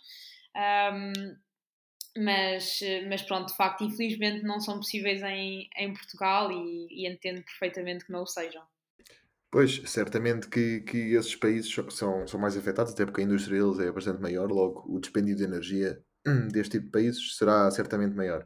[0.56, 1.36] Um,
[2.18, 7.44] mas, mas pronto, de facto, infelizmente não são possíveis em, em Portugal e, e entendo
[7.44, 8.64] perfeitamente que não o sejam.
[9.52, 13.80] Pois, certamente que, que esses países são, são mais afetados, até porque a indústria deles
[13.80, 15.98] é bastante maior, logo o dispêndio de energia
[16.52, 18.46] deste tipo de países será certamente maior.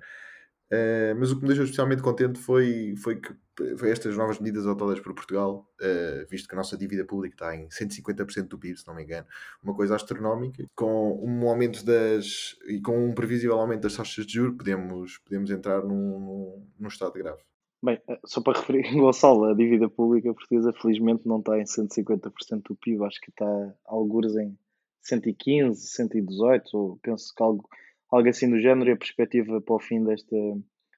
[0.72, 3.34] Uh, mas o que me deixou especialmente contente foi, foi que
[3.78, 7.56] foi estas novas medidas adotadas por Portugal, uh, visto que a nossa dívida pública está
[7.56, 9.28] em 150% do PIB, se não me engano,
[9.64, 14.34] uma coisa astronómica, com um aumento das e com um previsível aumento das taxas de
[14.34, 17.42] juros, podemos, podemos entrar num, num, num estado grave.
[17.82, 22.64] Bem, eh, só para referir, Gonçalo, a dívida pública portuguesa felizmente não está em 150%
[22.64, 24.58] do PIB, acho que está alguns em
[25.02, 27.68] 115, 118, ou penso que algo,
[28.12, 30.36] algo assim do género, e a perspectiva para o fim desta,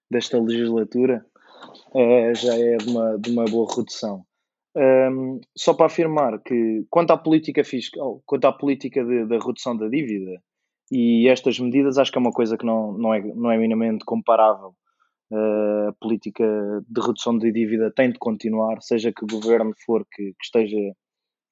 [0.10, 1.26] desta legislatura
[1.94, 4.26] uh, já é de uma, de uma boa redução.
[4.76, 9.90] Um, só para afirmar que, quanto à política fiscal, quanto à política da redução da
[9.90, 10.42] dívida
[10.90, 14.06] e estas medidas, acho que é uma coisa que não, não, é, não é minimamente
[14.06, 14.74] comparável.
[15.30, 16.44] Uh, a política
[16.88, 20.78] de redução de dívida tem de continuar, seja que governo for que, que esteja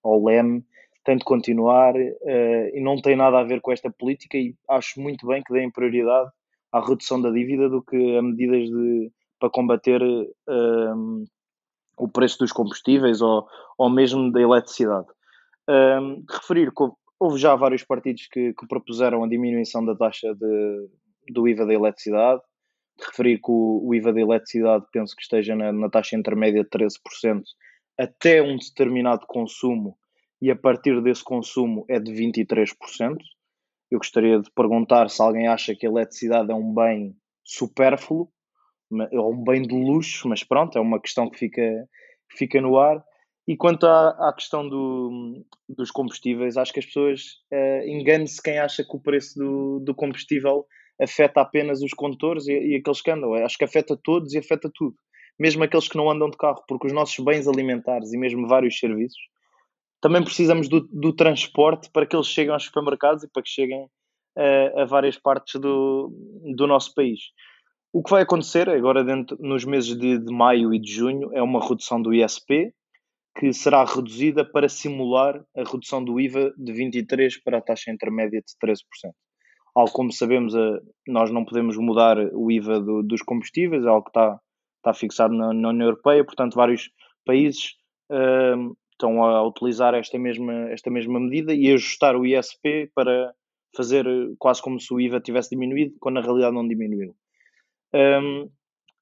[0.04, 0.64] ao leme,
[1.10, 5.02] tem de continuar uh, e não tem nada a ver com esta política e acho
[5.02, 6.30] muito bem que deem prioridade
[6.72, 11.26] à redução da dívida do que a medidas de, para combater um,
[11.98, 15.08] o preço dos combustíveis ou, ou mesmo da eletricidade.
[15.68, 16.84] Um, referir que
[17.20, 20.90] houve já vários partidos que, que propuseram a diminuição da taxa de,
[21.34, 22.42] do IVA da eletricidade.
[23.00, 26.70] Referir que o, o IVA da eletricidade penso que esteja na, na taxa intermédia de
[26.70, 27.42] 13%
[27.98, 29.98] até um determinado consumo
[30.42, 33.18] e a partir desse consumo é de 23%.
[33.92, 38.32] Eu gostaria de perguntar se alguém acha que a eletricidade é um bem supérfluo
[39.12, 41.88] é um bem de luxo, mas pronto, é uma questão que fica,
[42.36, 43.04] fica no ar.
[43.48, 47.22] E quanto à, à questão do, dos combustíveis, acho que as pessoas
[47.52, 50.66] uh, enganam-se quem acha que o preço do, do combustível
[51.02, 53.34] afeta apenas os condutores e, e, aqueles que andam.
[53.34, 54.96] Acho que afeta todos e afeta tudo,
[55.40, 58.78] mesmo aqueles que não andam de carro, porque os nossos bens alimentares e mesmo vários
[58.78, 59.22] serviços
[60.02, 63.84] também precisamos do, do transporte para que eles cheguem aos supermercados e para que cheguem
[63.84, 66.12] uh, a várias partes do,
[66.56, 67.20] do nosso país.
[67.92, 71.42] O que vai acontecer agora dentro, nos meses de, de, maio e de junho é
[71.42, 72.72] uma redução do ISP,
[73.38, 78.42] que será reduzida para simular a redução do IVA de 23% para a taxa intermédia
[78.42, 78.84] de 13%.
[79.76, 84.04] Algo como sabemos, eh, nós não podemos mudar o IVA do, dos combustíveis, é algo
[84.04, 84.40] que está,
[84.78, 86.90] está fixado na, na União Europeia, portanto, vários
[87.26, 87.76] países
[88.12, 93.34] uh, estão a utilizar esta mesma, esta mesma medida e ajustar o ISP para
[93.76, 94.06] fazer
[94.38, 97.16] quase como se o IVA tivesse diminuído, quando na realidade não diminuiu.
[97.94, 98.50] Um,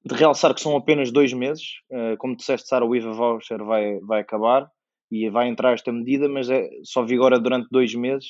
[0.04, 3.98] de realçar que são apenas dois meses, uh, como disseste, Sara, o IVA voucher vai,
[4.00, 4.70] vai acabar
[5.10, 8.28] e vai entrar esta medida, mas é, só vigora durante dois meses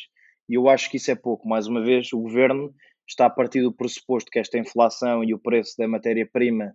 [0.48, 1.46] e eu acho que isso é pouco.
[1.46, 2.72] Mais uma vez, o governo
[3.06, 6.72] está a partir do pressuposto que esta inflação e o preço da matéria-prima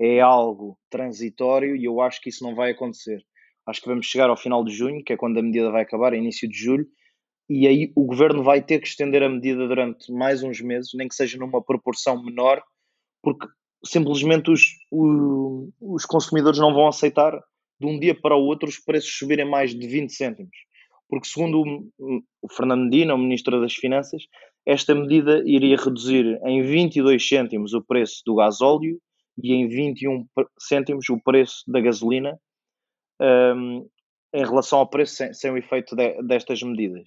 [0.00, 3.22] é algo transitório e eu acho que isso não vai acontecer.
[3.70, 6.12] Acho que vamos chegar ao final de junho, que é quando a medida vai acabar,
[6.12, 6.86] início de julho,
[7.48, 11.08] e aí o governo vai ter que estender a medida durante mais uns meses, nem
[11.08, 12.62] que seja numa proporção menor,
[13.22, 13.46] porque
[13.84, 14.62] simplesmente os,
[15.80, 17.32] os consumidores não vão aceitar
[17.80, 20.56] de um dia para o outro os preços subirem mais de 20 cêntimos.
[21.08, 21.60] Porque, segundo
[21.98, 24.22] o, o Fernando Medina, o Ministro das Finanças,
[24.64, 29.00] esta medida iria reduzir em 22 cêntimos o preço do gasóleo
[29.42, 30.26] e em 21
[30.58, 32.38] cêntimos o preço da gasolina,
[33.20, 33.86] um,
[34.32, 37.04] em relação ao preço sem, sem o efeito de, destas medidas.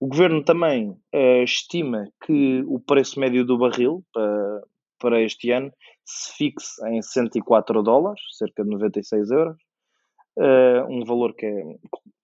[0.00, 4.62] O governo também uh, estima que o preço médio do barril para,
[4.98, 5.70] para este ano
[6.04, 9.56] se fixe em 104 dólares, cerca de 96 euros,
[10.38, 11.62] uh, um valor que é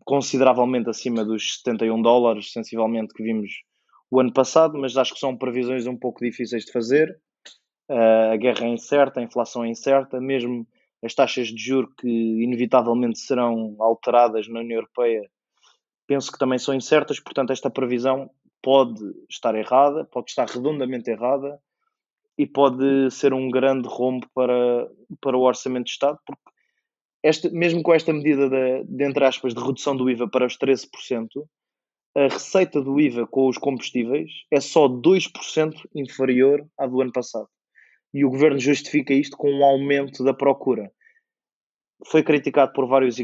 [0.04, 3.50] consideravelmente acima dos 71 dólares, sensivelmente, que vimos
[4.10, 7.10] o ano passado, mas acho que são previsões um pouco difíceis de fazer.
[7.90, 10.66] Uh, a guerra é incerta, a inflação é incerta, mesmo
[11.02, 15.28] as taxas de juro que inevitavelmente serão alteradas na União Europeia,
[16.06, 18.30] penso que também são incertas, portanto, esta previsão
[18.62, 21.60] pode estar errada, pode estar redondamente errada,
[22.38, 24.88] e pode ser um grande rombo para,
[25.20, 26.42] para o orçamento de Estado, porque
[27.22, 30.56] esta, mesmo com esta medida de, de, entre aspas, de redução do IVA para os
[30.58, 31.28] 13%,
[32.14, 37.48] a receita do IVA com os combustíveis é só 2% inferior à do ano passado.
[38.16, 40.90] E o governo justifica isto com um aumento da procura.
[42.06, 43.18] Foi criticado por vários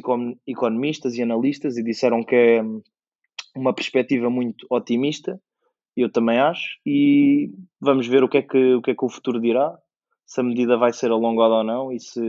[0.47, 2.63] economistas e analistas e disseram que é
[3.57, 5.41] uma perspectiva muito otimista,
[5.97, 7.51] eu também acho, e
[7.81, 9.75] vamos ver o que é que o, que é que o futuro dirá,
[10.27, 12.21] se a medida vai ser alongada ou não e se,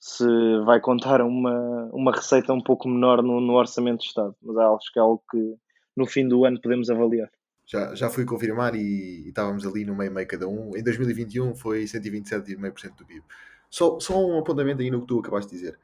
[0.00, 0.26] se
[0.64, 4.34] vai contar uma, uma receita um pouco menor no, no orçamento de Estado.
[4.42, 5.54] Mas acho que é algo que
[5.96, 7.30] no fim do ano podemos avaliar.
[7.68, 10.74] Já, já fui confirmar e, estávamos ali no meio meio cada um.
[10.74, 13.22] Em 2021 foi 127,5% do PIB.
[13.70, 15.78] Só, só um apontamento aí no que tu acabaste de dizer.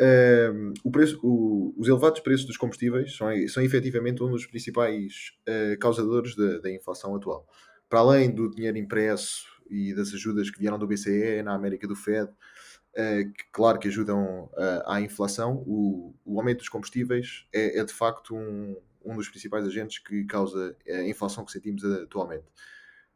[0.00, 5.32] Uh, o preço, o, os elevados preços dos combustíveis são, são efetivamente um dos principais
[5.48, 7.44] uh, causadores da, da, inflação atual.
[7.88, 11.96] Para além do dinheiro impresso e das ajudas que vieram do BCE na América do
[11.96, 17.80] Fed, uh, que, claro que ajudam uh, à inflação, o, o, aumento dos combustíveis é,
[17.80, 22.44] é de facto um, um dos principais agentes que causa a inflação que sentimos atualmente.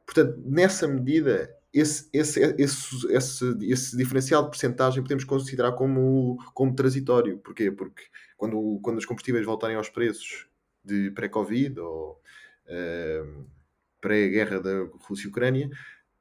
[0.04, 6.74] Portanto, nessa medida, esse, esse, esse, esse, esse diferencial de percentagem podemos considerar como, como
[6.74, 7.38] transitório.
[7.38, 7.70] Porquê?
[7.70, 8.04] Porque
[8.36, 10.46] quando, quando os combustíveis voltarem aos preços
[10.84, 12.20] de pré-Covid ou
[12.66, 13.46] uh,
[14.00, 15.70] pré-guerra da Rússia e Ucrânia,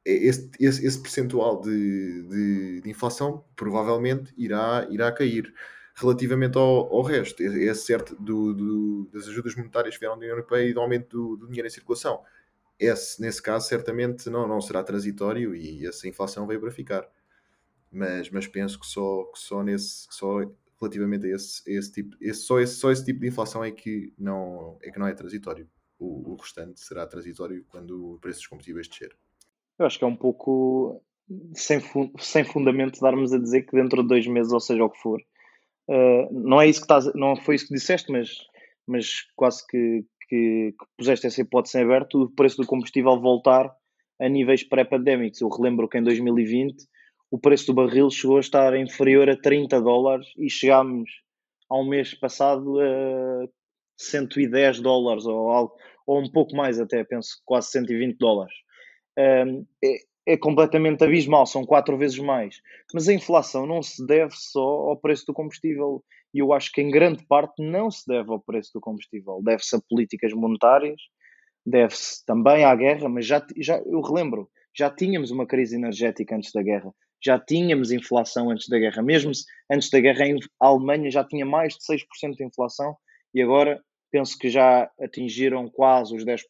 [0.03, 5.53] esse, esse, esse percentual de, de, de, inflação provavelmente irá, irá cair.
[5.99, 10.19] Relativamente ao, ao resto, é, é certo do, do, das ajudas monetárias que vieram da
[10.19, 12.23] União Europeia e do aumento do, do dinheiro em circulação
[12.79, 17.07] esse, nesse caso, certamente não, não será transitório e essa inflação veio para ficar.
[17.91, 20.39] Mas, mas penso que só, que só, nesse, só
[20.79, 24.13] relativamente a esse, esse tipo, esse, só, esse, só esse tipo de inflação é que
[24.17, 25.67] não é, que não é transitório.
[25.97, 29.15] O, o restante será transitório quando o preço dos combustíveis descer.
[29.79, 31.01] Eu acho que é um pouco
[31.53, 31.81] sem,
[32.19, 35.19] sem fundamento darmos a dizer que dentro de dois meses, ou seja o que for,
[35.89, 38.29] uh, não é isso que estás, não foi isso que disseste, mas,
[38.87, 43.71] mas quase que, que, que puseste essa hipótese em aberto, o preço do combustível voltar
[44.19, 45.41] a níveis pré-pandémicos.
[45.41, 46.75] Eu relembro que em 2020
[47.29, 51.09] o preço do barril chegou a estar inferior a 30 dólares e chegámos
[51.69, 53.47] ao mês passado a
[53.97, 58.53] 110 dólares ou, algo, ou um pouco mais até, penso quase 120 dólares.
[59.17, 59.65] Um,
[60.27, 62.61] é, completamente abismal, são quatro vezes mais.
[62.93, 66.03] Mas a inflação não se deve só ao preço do combustível.
[66.33, 69.77] E eu acho que em grande parte não se deve ao preço do combustível, deve-se
[69.77, 71.01] a políticas monetárias,
[71.65, 76.51] deve-se também à guerra, mas já, já eu relembro, já tínhamos uma crise energética antes
[76.51, 79.31] da guerra, já tínhamos inflação antes da guerra, mesmo
[79.71, 80.25] antes da guerra
[80.59, 82.95] a Alemanha já tinha mais de 6% de inflação
[83.33, 86.41] e agora penso que já atingiram quase os 10%,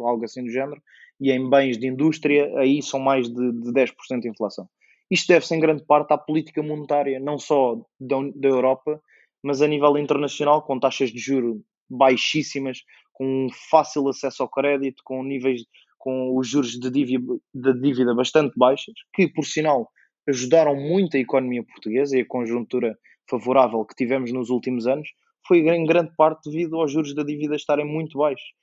[0.00, 0.80] algo assim do género,
[1.22, 4.68] e em bens de indústria aí são mais de, de 10% de inflação.
[5.08, 9.00] Isto deve-se em grande parte à política monetária, não só da, da Europa,
[9.40, 12.78] mas a nível internacional, com taxas de juro baixíssimas,
[13.12, 15.62] com fácil acesso ao crédito, com níveis,
[15.96, 19.88] com os juros de dívida, de dívida bastante baixos, que por sinal
[20.28, 22.98] ajudaram muito a economia portuguesa e a conjuntura
[23.30, 25.08] favorável que tivemos nos últimos anos,
[25.46, 28.54] foi em grande parte devido aos juros da dívida estarem muito baixos.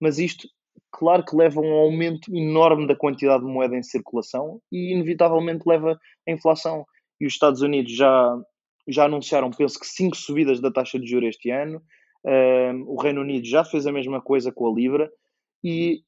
[0.00, 0.48] Mas isto,
[0.90, 5.64] claro que leva a um aumento enorme da quantidade de moeda em circulação e, inevitavelmente,
[5.66, 6.84] leva à inflação.
[7.20, 8.38] E os Estados Unidos já
[8.88, 11.82] já anunciaram, penso que, cinco subidas da taxa de juros este ano.
[12.24, 15.10] Uh, o Reino Unido já fez a mesma coisa com a Libra
[15.62, 16.02] e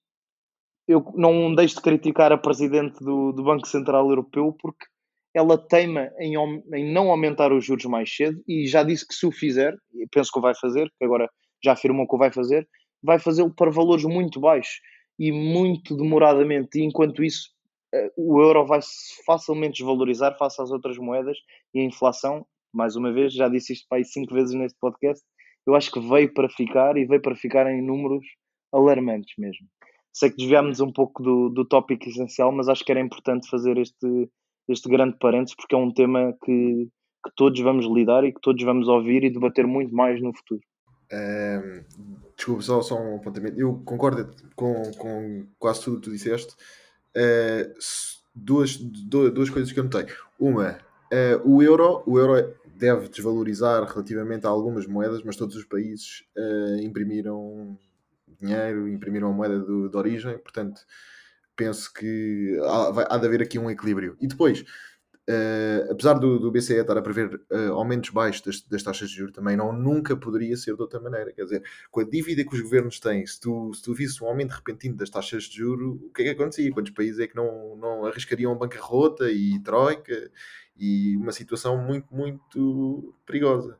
[0.88, 4.86] eu não deixo de criticar a presidente do, do Banco Central Europeu porque
[5.32, 6.34] ela teima em,
[6.74, 9.76] em, não aumentar os juros mais cedo e já disse que se o fizer,
[10.10, 11.30] penso que o vai fazer, que agora
[11.62, 12.66] já afirmou que o vai fazer,
[13.02, 14.80] vai fazê-lo para valores muito baixos
[15.18, 16.78] e muito demoradamente.
[16.78, 17.50] E enquanto isso,
[17.94, 18.80] eh, o euro vai
[19.26, 21.36] facilmente desvalorizar face às outras moedas
[21.74, 25.24] e a inflação mais uma vez, já disse isto para aí cinco vezes neste podcast,
[25.66, 28.24] eu acho que veio para ficar e veio para ficar em números
[28.72, 29.66] alarmantes mesmo.
[30.12, 33.76] Sei que desviámos um pouco do, do tópico essencial, mas acho que era importante fazer
[33.78, 34.28] este,
[34.68, 36.88] este grande parênteses porque é um tema que,
[37.24, 40.60] que todos vamos lidar e que todos vamos ouvir e debater muito mais no futuro.
[41.12, 43.60] Um, desculpa, só, só um apontamento.
[43.60, 46.54] Eu concordo com, com quase tudo que tu disseste.
[47.14, 47.72] Uh,
[48.34, 50.06] duas, duas, duas coisas que eu notei.
[50.38, 50.78] Uma,
[51.12, 56.24] uh, o euro, o euro deve desvalorizar relativamente a algumas moedas, mas todos os países
[56.36, 57.78] uh, imprimiram
[58.40, 60.80] dinheiro, imprimiram a moeda do, de origem, portanto
[61.54, 64.16] penso que há, vai, há de haver aqui um equilíbrio.
[64.18, 64.64] E depois,
[65.30, 69.16] uh, apesar do, do, BCE estar a prever uh, aumentos baixos das, das, taxas de
[69.16, 71.32] juros, também não nunca poderia ser de outra maneira.
[71.32, 74.26] Quer dizer, com a dívida que os governos têm, se tu, se tu visse um
[74.26, 76.70] aumento repentino das taxas de juros, o que é que acontecia?
[76.72, 80.30] Quantos países é que não, não arriscariam bancarrota e troika
[80.76, 83.78] e uma situação muito, muito perigosa.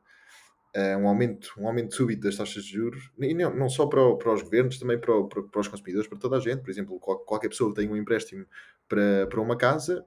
[0.77, 4.15] Uh, um, aumento, um aumento súbito das taxas de juros, e não, não só para,
[4.15, 6.63] para os governos, também para, para, para, os consumidores, para toda a gente.
[6.63, 8.47] Por exemplo, qual, qualquer pessoa que tem um empréstimo
[8.89, 10.07] para, para uma casa,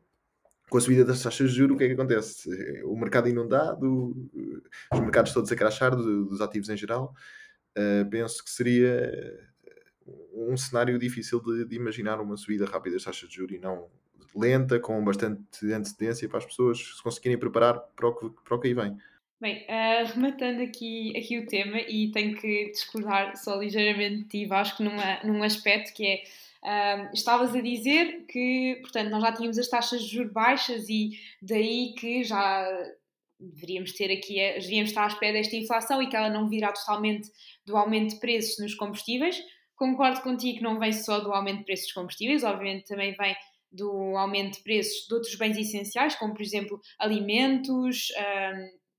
[0.70, 2.50] com a subida das taxas de juros, o que é que acontece?
[2.84, 4.16] O mercado inundado,
[4.92, 7.14] os mercados todos a crachar dos ativos em geral,
[7.78, 9.40] uh, penso que seria
[10.34, 13.88] um cenário difícil de, de, imaginar uma subida rápida das taxas de juros e não
[14.36, 18.60] lenta, com bastante antecedência para as pessoas se conseguirem preparar para o que, para o
[18.60, 18.98] que aí vem.
[19.40, 24.46] Bem, uh, rematando aqui, aqui o tema, e tenho que discordar só ligeiramente de ti,
[24.46, 26.24] Vasco, numa, num aspecto que é.
[26.64, 31.12] Uh, estavas a dizer que, portanto, nós já tínhamos as taxas de juros baixas e
[31.42, 32.66] daí que já
[33.38, 37.30] deveríamos ter aqui, deveríamos estar à espera desta inflação e que ela não virá totalmente
[37.66, 39.44] do aumento de preços nos combustíveis.
[39.76, 43.36] Concordo contigo que não vem só do aumento de preços dos combustíveis, obviamente também vem
[43.70, 48.08] do aumento de preços de outros bens essenciais, como por exemplo alimentos,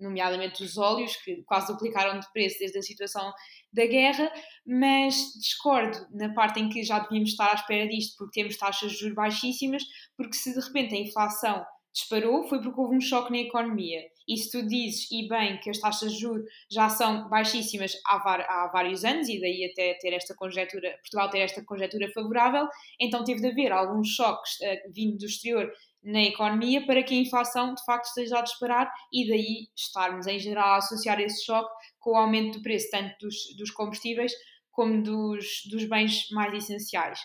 [0.01, 3.33] nomeadamente os óleos, que quase duplicaram de preço desde a situação
[3.73, 4.33] da guerra,
[4.67, 8.93] mas discordo na parte em que já devíamos estar à espera disto, porque temos taxas
[8.93, 9.83] de juros baixíssimas,
[10.17, 11.65] porque se de repente a inflação
[11.95, 14.01] disparou, foi porque houve um choque na economia.
[14.27, 18.17] E se tu dizes, e bem, que as taxas de juros já são baixíssimas há,
[18.17, 22.67] há vários anos, e daí até ter esta conjetura, Portugal ter esta conjetura favorável,
[23.01, 25.71] então teve de haver alguns choques uh, vindo do exterior
[26.05, 30.39] na economia para que a inflação de facto esteja a disparar e daí estarmos em
[30.39, 34.33] geral a associar esse choque com o aumento do preço tanto dos, dos combustíveis
[34.71, 37.19] como dos, dos bens mais essenciais.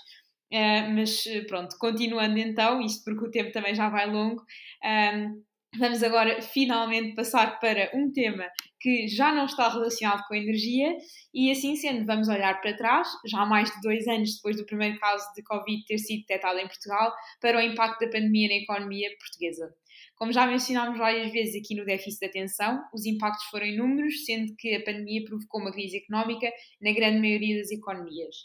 [0.51, 4.41] Uh, mas pronto, continuando então, isto porque o tempo também já vai longo,
[4.83, 5.43] um,
[5.77, 8.45] vamos agora finalmente passar para um tema
[8.79, 10.95] que já não está relacionado com a energia
[11.33, 14.97] e assim sendo vamos olhar para trás, já mais de dois anos depois do primeiro
[14.99, 19.09] caso de Covid ter sido detectado em Portugal, para o impacto da pandemia na economia
[19.19, 19.73] portuguesa.
[20.15, 24.53] Como já mencionámos várias vezes aqui no déficit de atenção, os impactos foram inúmeros, sendo
[24.57, 26.51] que a pandemia provocou uma crise económica
[26.81, 28.35] na grande maioria das economias.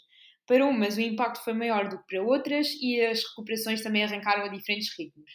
[0.47, 4.43] Para umas, o impacto foi maior do que para outras e as recuperações também arrancaram
[4.43, 5.31] a diferentes ritmos.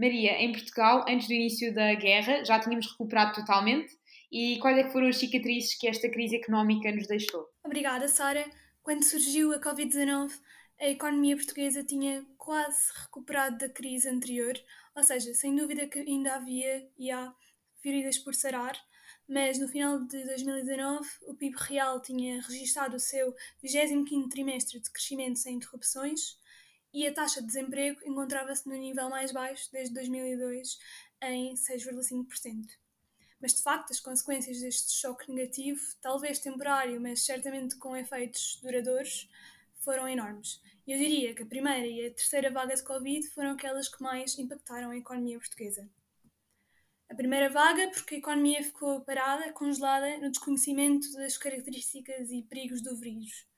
[0.00, 3.94] Maria, em Portugal, antes do início da guerra, já tínhamos recuperado totalmente?
[4.32, 7.46] E quais é foram as cicatrizes que esta crise económica nos deixou?
[7.62, 8.48] Obrigada, Sara.
[8.82, 10.32] Quando surgiu a Covid-19,
[10.80, 14.54] a economia portuguesa tinha quase recuperado da crise anterior,
[14.96, 17.30] ou seja, sem dúvida que ainda havia e há
[17.82, 18.80] feridas por sarar,
[19.28, 24.90] mas no final de 2019 o PIB real tinha registado o seu 25º trimestre de
[24.90, 26.39] crescimento sem interrupções
[26.92, 30.78] e a taxa de desemprego encontrava-se no nível mais baixo desde 2002,
[31.22, 32.66] em 6,5%.
[33.40, 39.28] Mas de facto, as consequências deste choque negativo, talvez temporário, mas certamente com efeitos duradouros,
[39.80, 40.60] foram enormes.
[40.86, 44.38] Eu diria que a primeira e a terceira vaga de Covid foram aquelas que mais
[44.38, 45.88] impactaram a economia portuguesa.
[47.08, 52.82] A primeira vaga, porque a economia ficou parada, congelada, no desconhecimento das características e perigos
[52.82, 53.49] do vírus.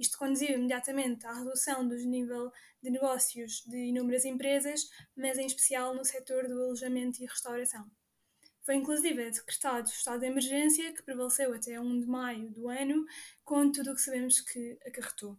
[0.00, 2.50] Isto conduziu imediatamente à redução do nível
[2.82, 7.86] de negócios de inúmeras empresas, mas em especial no setor do alojamento e restauração.
[8.62, 13.04] Foi inclusive decretado o estado de emergência, que prevaleceu até 1 de maio do ano,
[13.44, 15.38] com tudo o que sabemos que acarretou.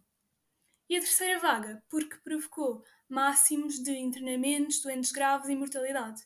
[0.88, 6.22] E a terceira vaga, porque provocou máximos de internamentos, doentes graves e mortalidade.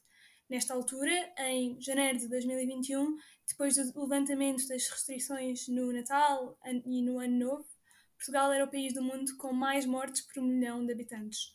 [0.46, 3.16] Nesta altura, em janeiro de 2021,
[3.48, 7.75] depois do levantamento das restrições no Natal e no Ano Novo,
[8.16, 11.54] Portugal era o país do mundo com mais mortes por um milhão de habitantes.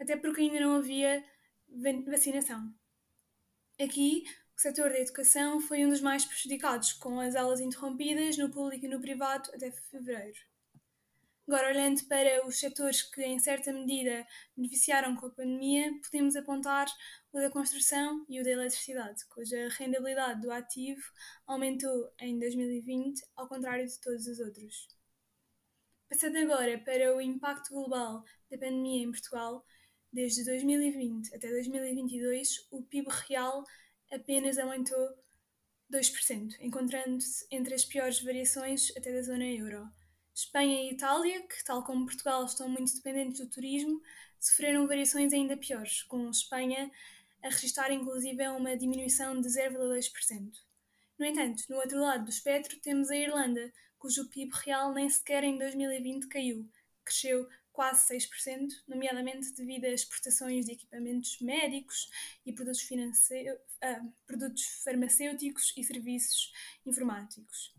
[0.00, 1.24] Até porque ainda não havia
[2.06, 2.72] vacinação.
[3.78, 4.24] Aqui,
[4.56, 8.84] o setor da educação foi um dos mais prejudicados, com as aulas interrompidas no público
[8.84, 10.38] e no privado até fevereiro.
[11.48, 14.24] Agora, olhando para os setores que, em certa medida,
[14.56, 16.86] beneficiaram com a pandemia, podemos apontar
[17.32, 21.02] o da construção e o da eletricidade, cuja rentabilidade do ativo
[21.46, 24.99] aumentou em 2020, ao contrário de todos os outros.
[26.10, 29.64] Passando agora para o impacto global da pandemia em Portugal,
[30.12, 33.64] desde 2020 até 2022, o PIB real
[34.10, 34.98] apenas aumentou
[35.88, 39.88] 2%, encontrando-se entre as piores variações até da zona euro.
[40.34, 44.02] Espanha e Itália, que, tal como Portugal, estão muito dependentes do turismo,
[44.40, 46.90] sofreram variações ainda piores, com Espanha
[47.40, 50.69] a registrar inclusive uma diminuição de 0,2%.
[51.20, 55.44] No entanto, no outro lado do espectro temos a Irlanda, cujo PIB real nem sequer
[55.44, 56.66] em 2020 caiu,
[57.04, 62.08] cresceu quase 6%, nomeadamente devido às exportações de equipamentos médicos
[62.46, 66.52] e produtos, uh, produtos farmacêuticos e serviços
[66.86, 67.74] informáticos.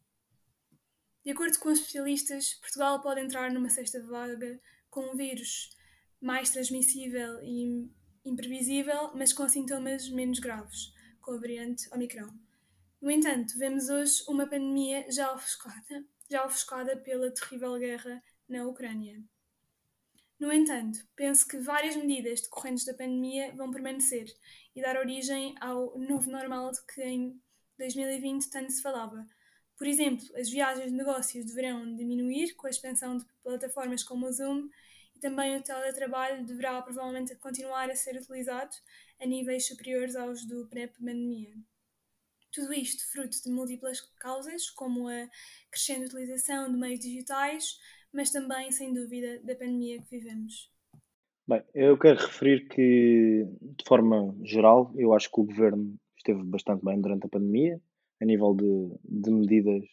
[1.26, 5.76] De acordo com especialistas, Portugal pode entrar numa sexta vaga com um vírus
[6.22, 7.90] mais transmissível e
[8.24, 12.51] imprevisível, mas com sintomas menos graves, com a variante Omicron.
[13.02, 19.20] No entanto, vemos hoje uma pandemia já ofuscada, já ofuscada pela terrível guerra na Ucrânia.
[20.40, 24.28] No entanto, penso que várias medidas decorrentes da pandemia vão permanecer
[24.76, 27.42] e dar origem ao novo normal de que em
[27.78, 29.26] 2020 tanto se falava,
[29.82, 34.32] por exemplo, as viagens de negócios deverão diminuir com a expansão de plataformas como o
[34.32, 34.70] Zoom
[35.16, 38.76] e também o teletrabalho deverá provavelmente continuar a ser utilizado
[39.20, 41.56] a níveis superiores aos do pré-pandemia.
[42.52, 45.28] Tudo isto fruto de múltiplas causas, como a
[45.72, 47.80] crescente utilização de meios digitais,
[48.14, 50.70] mas também, sem dúvida, da pandemia que vivemos.
[51.48, 56.84] Bem, eu quero referir que, de forma geral, eu acho que o governo esteve bastante
[56.84, 57.82] bem durante a pandemia
[58.22, 59.84] a nível de, de medidas,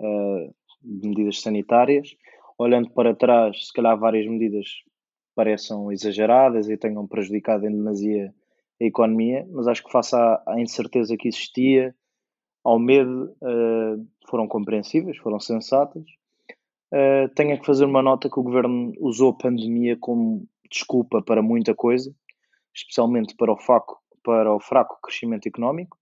[0.00, 2.16] uh, de medidas sanitárias.
[2.56, 4.82] Olhando para trás, se calhar várias medidas
[5.34, 8.34] pareçam exageradas e tenham prejudicado em demasia
[8.80, 11.94] a economia, mas acho que face à, à incerteza que existia,
[12.64, 16.04] ao medo, uh, foram compreensíveis, foram sensatas.
[16.92, 21.42] Uh, tenho que fazer uma nota que o governo usou a pandemia como desculpa para
[21.42, 22.14] muita coisa,
[22.74, 25.98] especialmente para o fraco, para o fraco crescimento económico,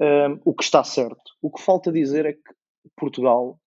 [0.00, 1.32] uh, o que está certo.
[1.42, 2.54] O que falta dizer é que
[2.96, 3.58] Portugal,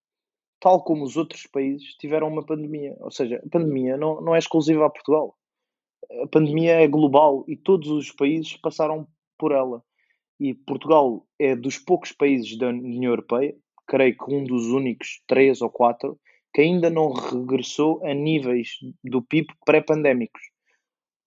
[0.60, 2.96] tal como os outros países, tiveram uma pandemia.
[3.00, 5.36] Ou seja, a pandemia não, não é exclusiva a Portugal.
[6.24, 9.84] A pandemia é global e todos os países passaram por ela.
[10.39, 13.56] E Portugal é dos poucos países da União Europeia,
[13.88, 16.20] creio que um dos únicos três ou quatro,
[16.54, 18.70] que ainda não regressou a níveis
[19.04, 20.41] do PIB pré-pandémicos.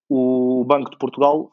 [0.08, 1.50] O Banco de Portugal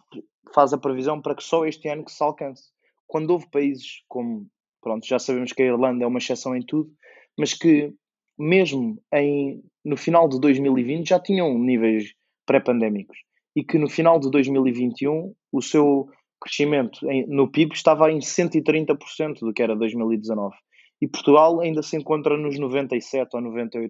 [0.53, 2.71] faz a previsão para que só este ano que se alcance.
[3.07, 4.47] Quando houve países como,
[4.81, 6.91] pronto, já sabemos que a Irlanda é uma exceção em tudo,
[7.37, 7.93] mas que
[8.37, 12.13] mesmo em, no final de 2020 já tinham níveis
[12.49, 13.19] pré-pandémicos.
[13.55, 16.07] E que no final de 2021 o seu
[16.41, 20.55] crescimento no PIB estava em 130% do que era 2019
[20.99, 23.89] e Portugal ainda se encontra nos 97 ou 98%,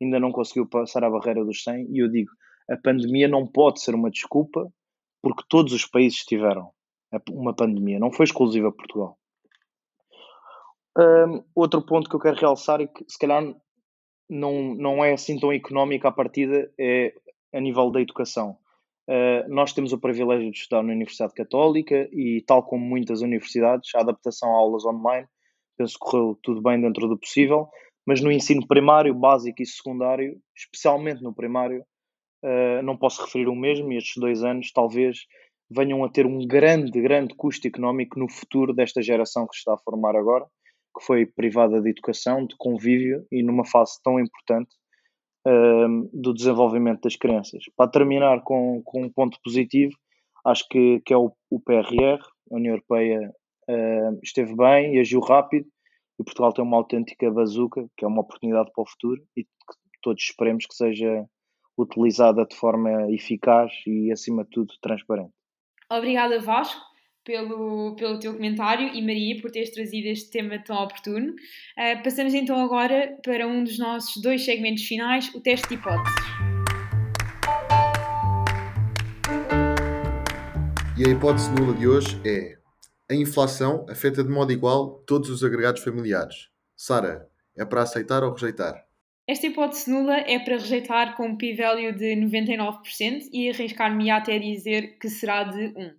[0.00, 2.30] ainda não conseguiu passar a barreira dos 100 e eu digo,
[2.70, 4.72] a pandemia não pode ser uma desculpa
[5.22, 6.70] porque todos os países tiveram
[7.30, 9.18] uma pandemia, não foi exclusiva Portugal.
[10.96, 13.42] Um, outro ponto que eu quero realçar e que se calhar
[14.28, 17.14] não, não é assim tão económico à partida é
[17.52, 18.56] a nível da educação.
[19.08, 23.94] Uh, nós temos o privilégio de estudar na Universidade Católica e, tal como muitas universidades,
[23.94, 25.26] a adaptação a aulas online
[25.78, 27.68] penso que correu tudo bem dentro do possível,
[28.04, 31.84] mas no ensino primário, básico e secundário, especialmente no primário,
[32.44, 35.20] uh, não posso referir o mesmo e estes dois anos talvez
[35.70, 39.74] venham a ter um grande, grande custo económico no futuro desta geração que se está
[39.74, 40.44] a formar agora,
[40.98, 44.74] que foi privada de educação, de convívio e numa fase tão importante
[46.12, 47.64] do desenvolvimento das crianças.
[47.76, 49.96] Para terminar com, com um ponto positivo,
[50.44, 52.20] acho que, que é o, o PRR,
[52.50, 53.32] a União Europeia
[53.68, 55.66] uh, esteve bem e agiu rápido
[56.18, 60.00] e Portugal tem uma autêntica bazuca, que é uma oportunidade para o futuro e que
[60.02, 61.24] todos esperemos que seja
[61.78, 65.32] utilizada de forma eficaz e, acima de tudo, transparente.
[65.90, 66.80] Obrigada, Vasco,
[67.24, 71.30] pelo, pelo teu comentário e Maria por teres trazido este tema tão oportuno.
[71.30, 76.14] Uh, passamos então agora para um dos nossos dois segmentos finais, o teste de hipóteses.
[80.98, 82.58] E a hipótese nula de hoje é
[83.10, 86.48] a inflação afeta de modo igual todos os agregados familiares.
[86.76, 88.84] Sara, é para aceitar ou rejeitar?
[89.26, 94.98] Esta hipótese nula é para rejeitar com um p-value de 99% e arriscar-me até dizer
[94.98, 95.97] que será de 1.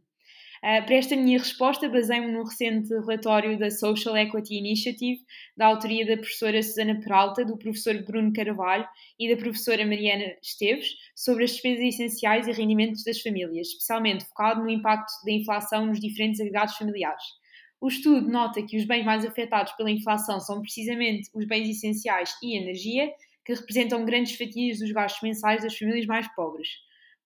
[0.59, 5.21] Uh, para esta minha resposta, basei-me no recente relatório da Social Equity Initiative,
[5.55, 8.85] da autoria da professora Susana Peralta, do professor Bruno Carvalho
[9.17, 14.61] e da professora Mariana Esteves, sobre as despesas essenciais e rendimentos das famílias, especialmente focado
[14.61, 17.23] no impacto da inflação nos diferentes agregados familiares.
[17.81, 22.35] O estudo nota que os bens mais afetados pela inflação são precisamente os bens essenciais
[22.43, 23.09] e energia,
[23.45, 26.67] que representam grandes fatias dos gastos mensais das famílias mais pobres.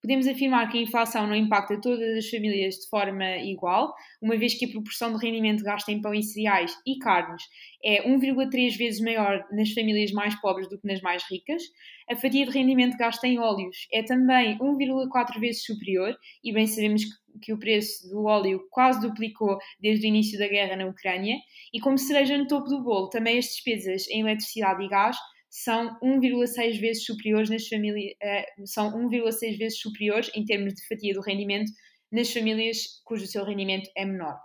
[0.03, 4.53] Podemos afirmar que a inflação não impacta todas as famílias de forma igual, uma vez
[4.53, 7.41] que a proporção de rendimento gasta em pão e cereais e carnes
[7.81, 11.63] é 1,3 vezes maior nas famílias mais pobres do que nas mais ricas.
[12.11, 17.03] A fatia de rendimento gasta em óleos é também 1,4 vezes superior, e bem sabemos
[17.41, 21.37] que o preço do óleo quase duplicou desde o início da guerra na Ucrânia.
[21.73, 25.15] E como cereja no topo do bolo, também as despesas em eletricidade e gás
[25.55, 31.13] são 1,6 vezes superiores nas famílias, uh, são 1,6 vezes superiores em termos de fatia
[31.13, 31.71] do rendimento
[32.11, 34.35] nas famílias cujo seu rendimento é menor.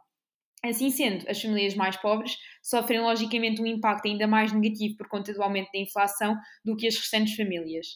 [0.63, 5.33] Assim sendo, as famílias mais pobres sofrem logicamente um impacto ainda mais negativo por conta
[5.33, 7.87] do aumento da inflação do que as restantes famílias.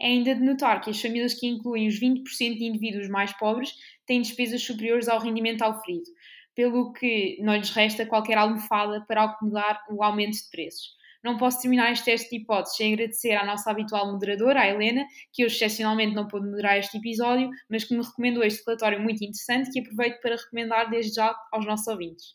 [0.00, 3.74] É ainda de notar que as famílias que incluem os 20% de indivíduos mais pobres
[4.06, 6.10] têm despesas superiores ao rendimento auferido,
[6.54, 11.01] pelo que não lhes resta qualquer almofada para acumular o aumento de preços.
[11.22, 15.06] Não posso terminar este teste de hipóteses sem agradecer à nossa habitual moderadora, a Helena,
[15.32, 19.22] que hoje excepcionalmente não pôde moderar este episódio, mas que me recomendou este relatório muito
[19.22, 22.34] interessante que aproveito para recomendar desde já aos nossos ouvintes.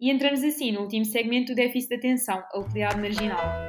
[0.00, 3.66] E entramos assim no último segmento do déficit de atenção, a utilidade marginal.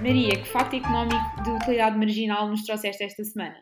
[0.00, 3.56] Maria, que facto económico de utilidade marginal nos trouxeste esta semana?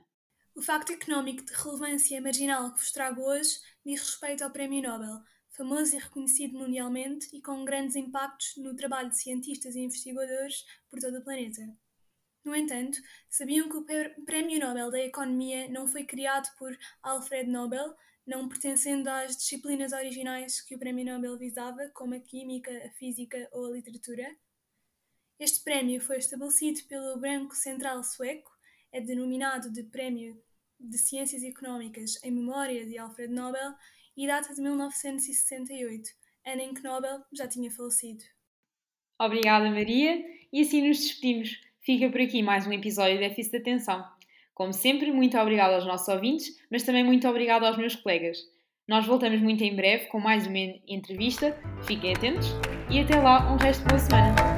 [0.55, 3.53] O facto económico de relevância marginal que vos trago hoje
[3.85, 9.11] diz respeito ao Prémio Nobel, famoso e reconhecido mundialmente e com grandes impactos no trabalho
[9.11, 11.63] de cientistas e investigadores por todo o planeta.
[12.45, 17.95] No entanto, sabiam que o Prémio Nobel da Economia não foi criado por Alfred Nobel,
[18.27, 23.49] não pertencendo às disciplinas originais que o Prémio Nobel visava, como a Química, a Física
[23.53, 24.25] ou a Literatura?
[25.39, 28.51] Este prémio foi estabelecido pelo Banco Central Sueco,
[28.93, 30.43] é denominado de Prémio
[30.81, 33.75] de Ciências Económicas em memória de Alfred Nobel
[34.17, 36.11] e data de 1968,
[36.47, 38.25] ano em que Nobel já tinha falecido.
[39.19, 41.61] Obrigada, Maria, e assim nos despedimos.
[41.81, 44.05] Fica por aqui mais um episódio de Déficit de Atenção.
[44.55, 48.39] Como sempre, muito obrigada aos nossos ouvintes, mas também muito obrigada aos meus colegas.
[48.87, 50.59] Nós voltamos muito em breve com mais uma
[50.89, 51.57] entrevista.
[51.87, 52.49] Fiquem atentos
[52.91, 54.50] e até lá, um resto de boa semana.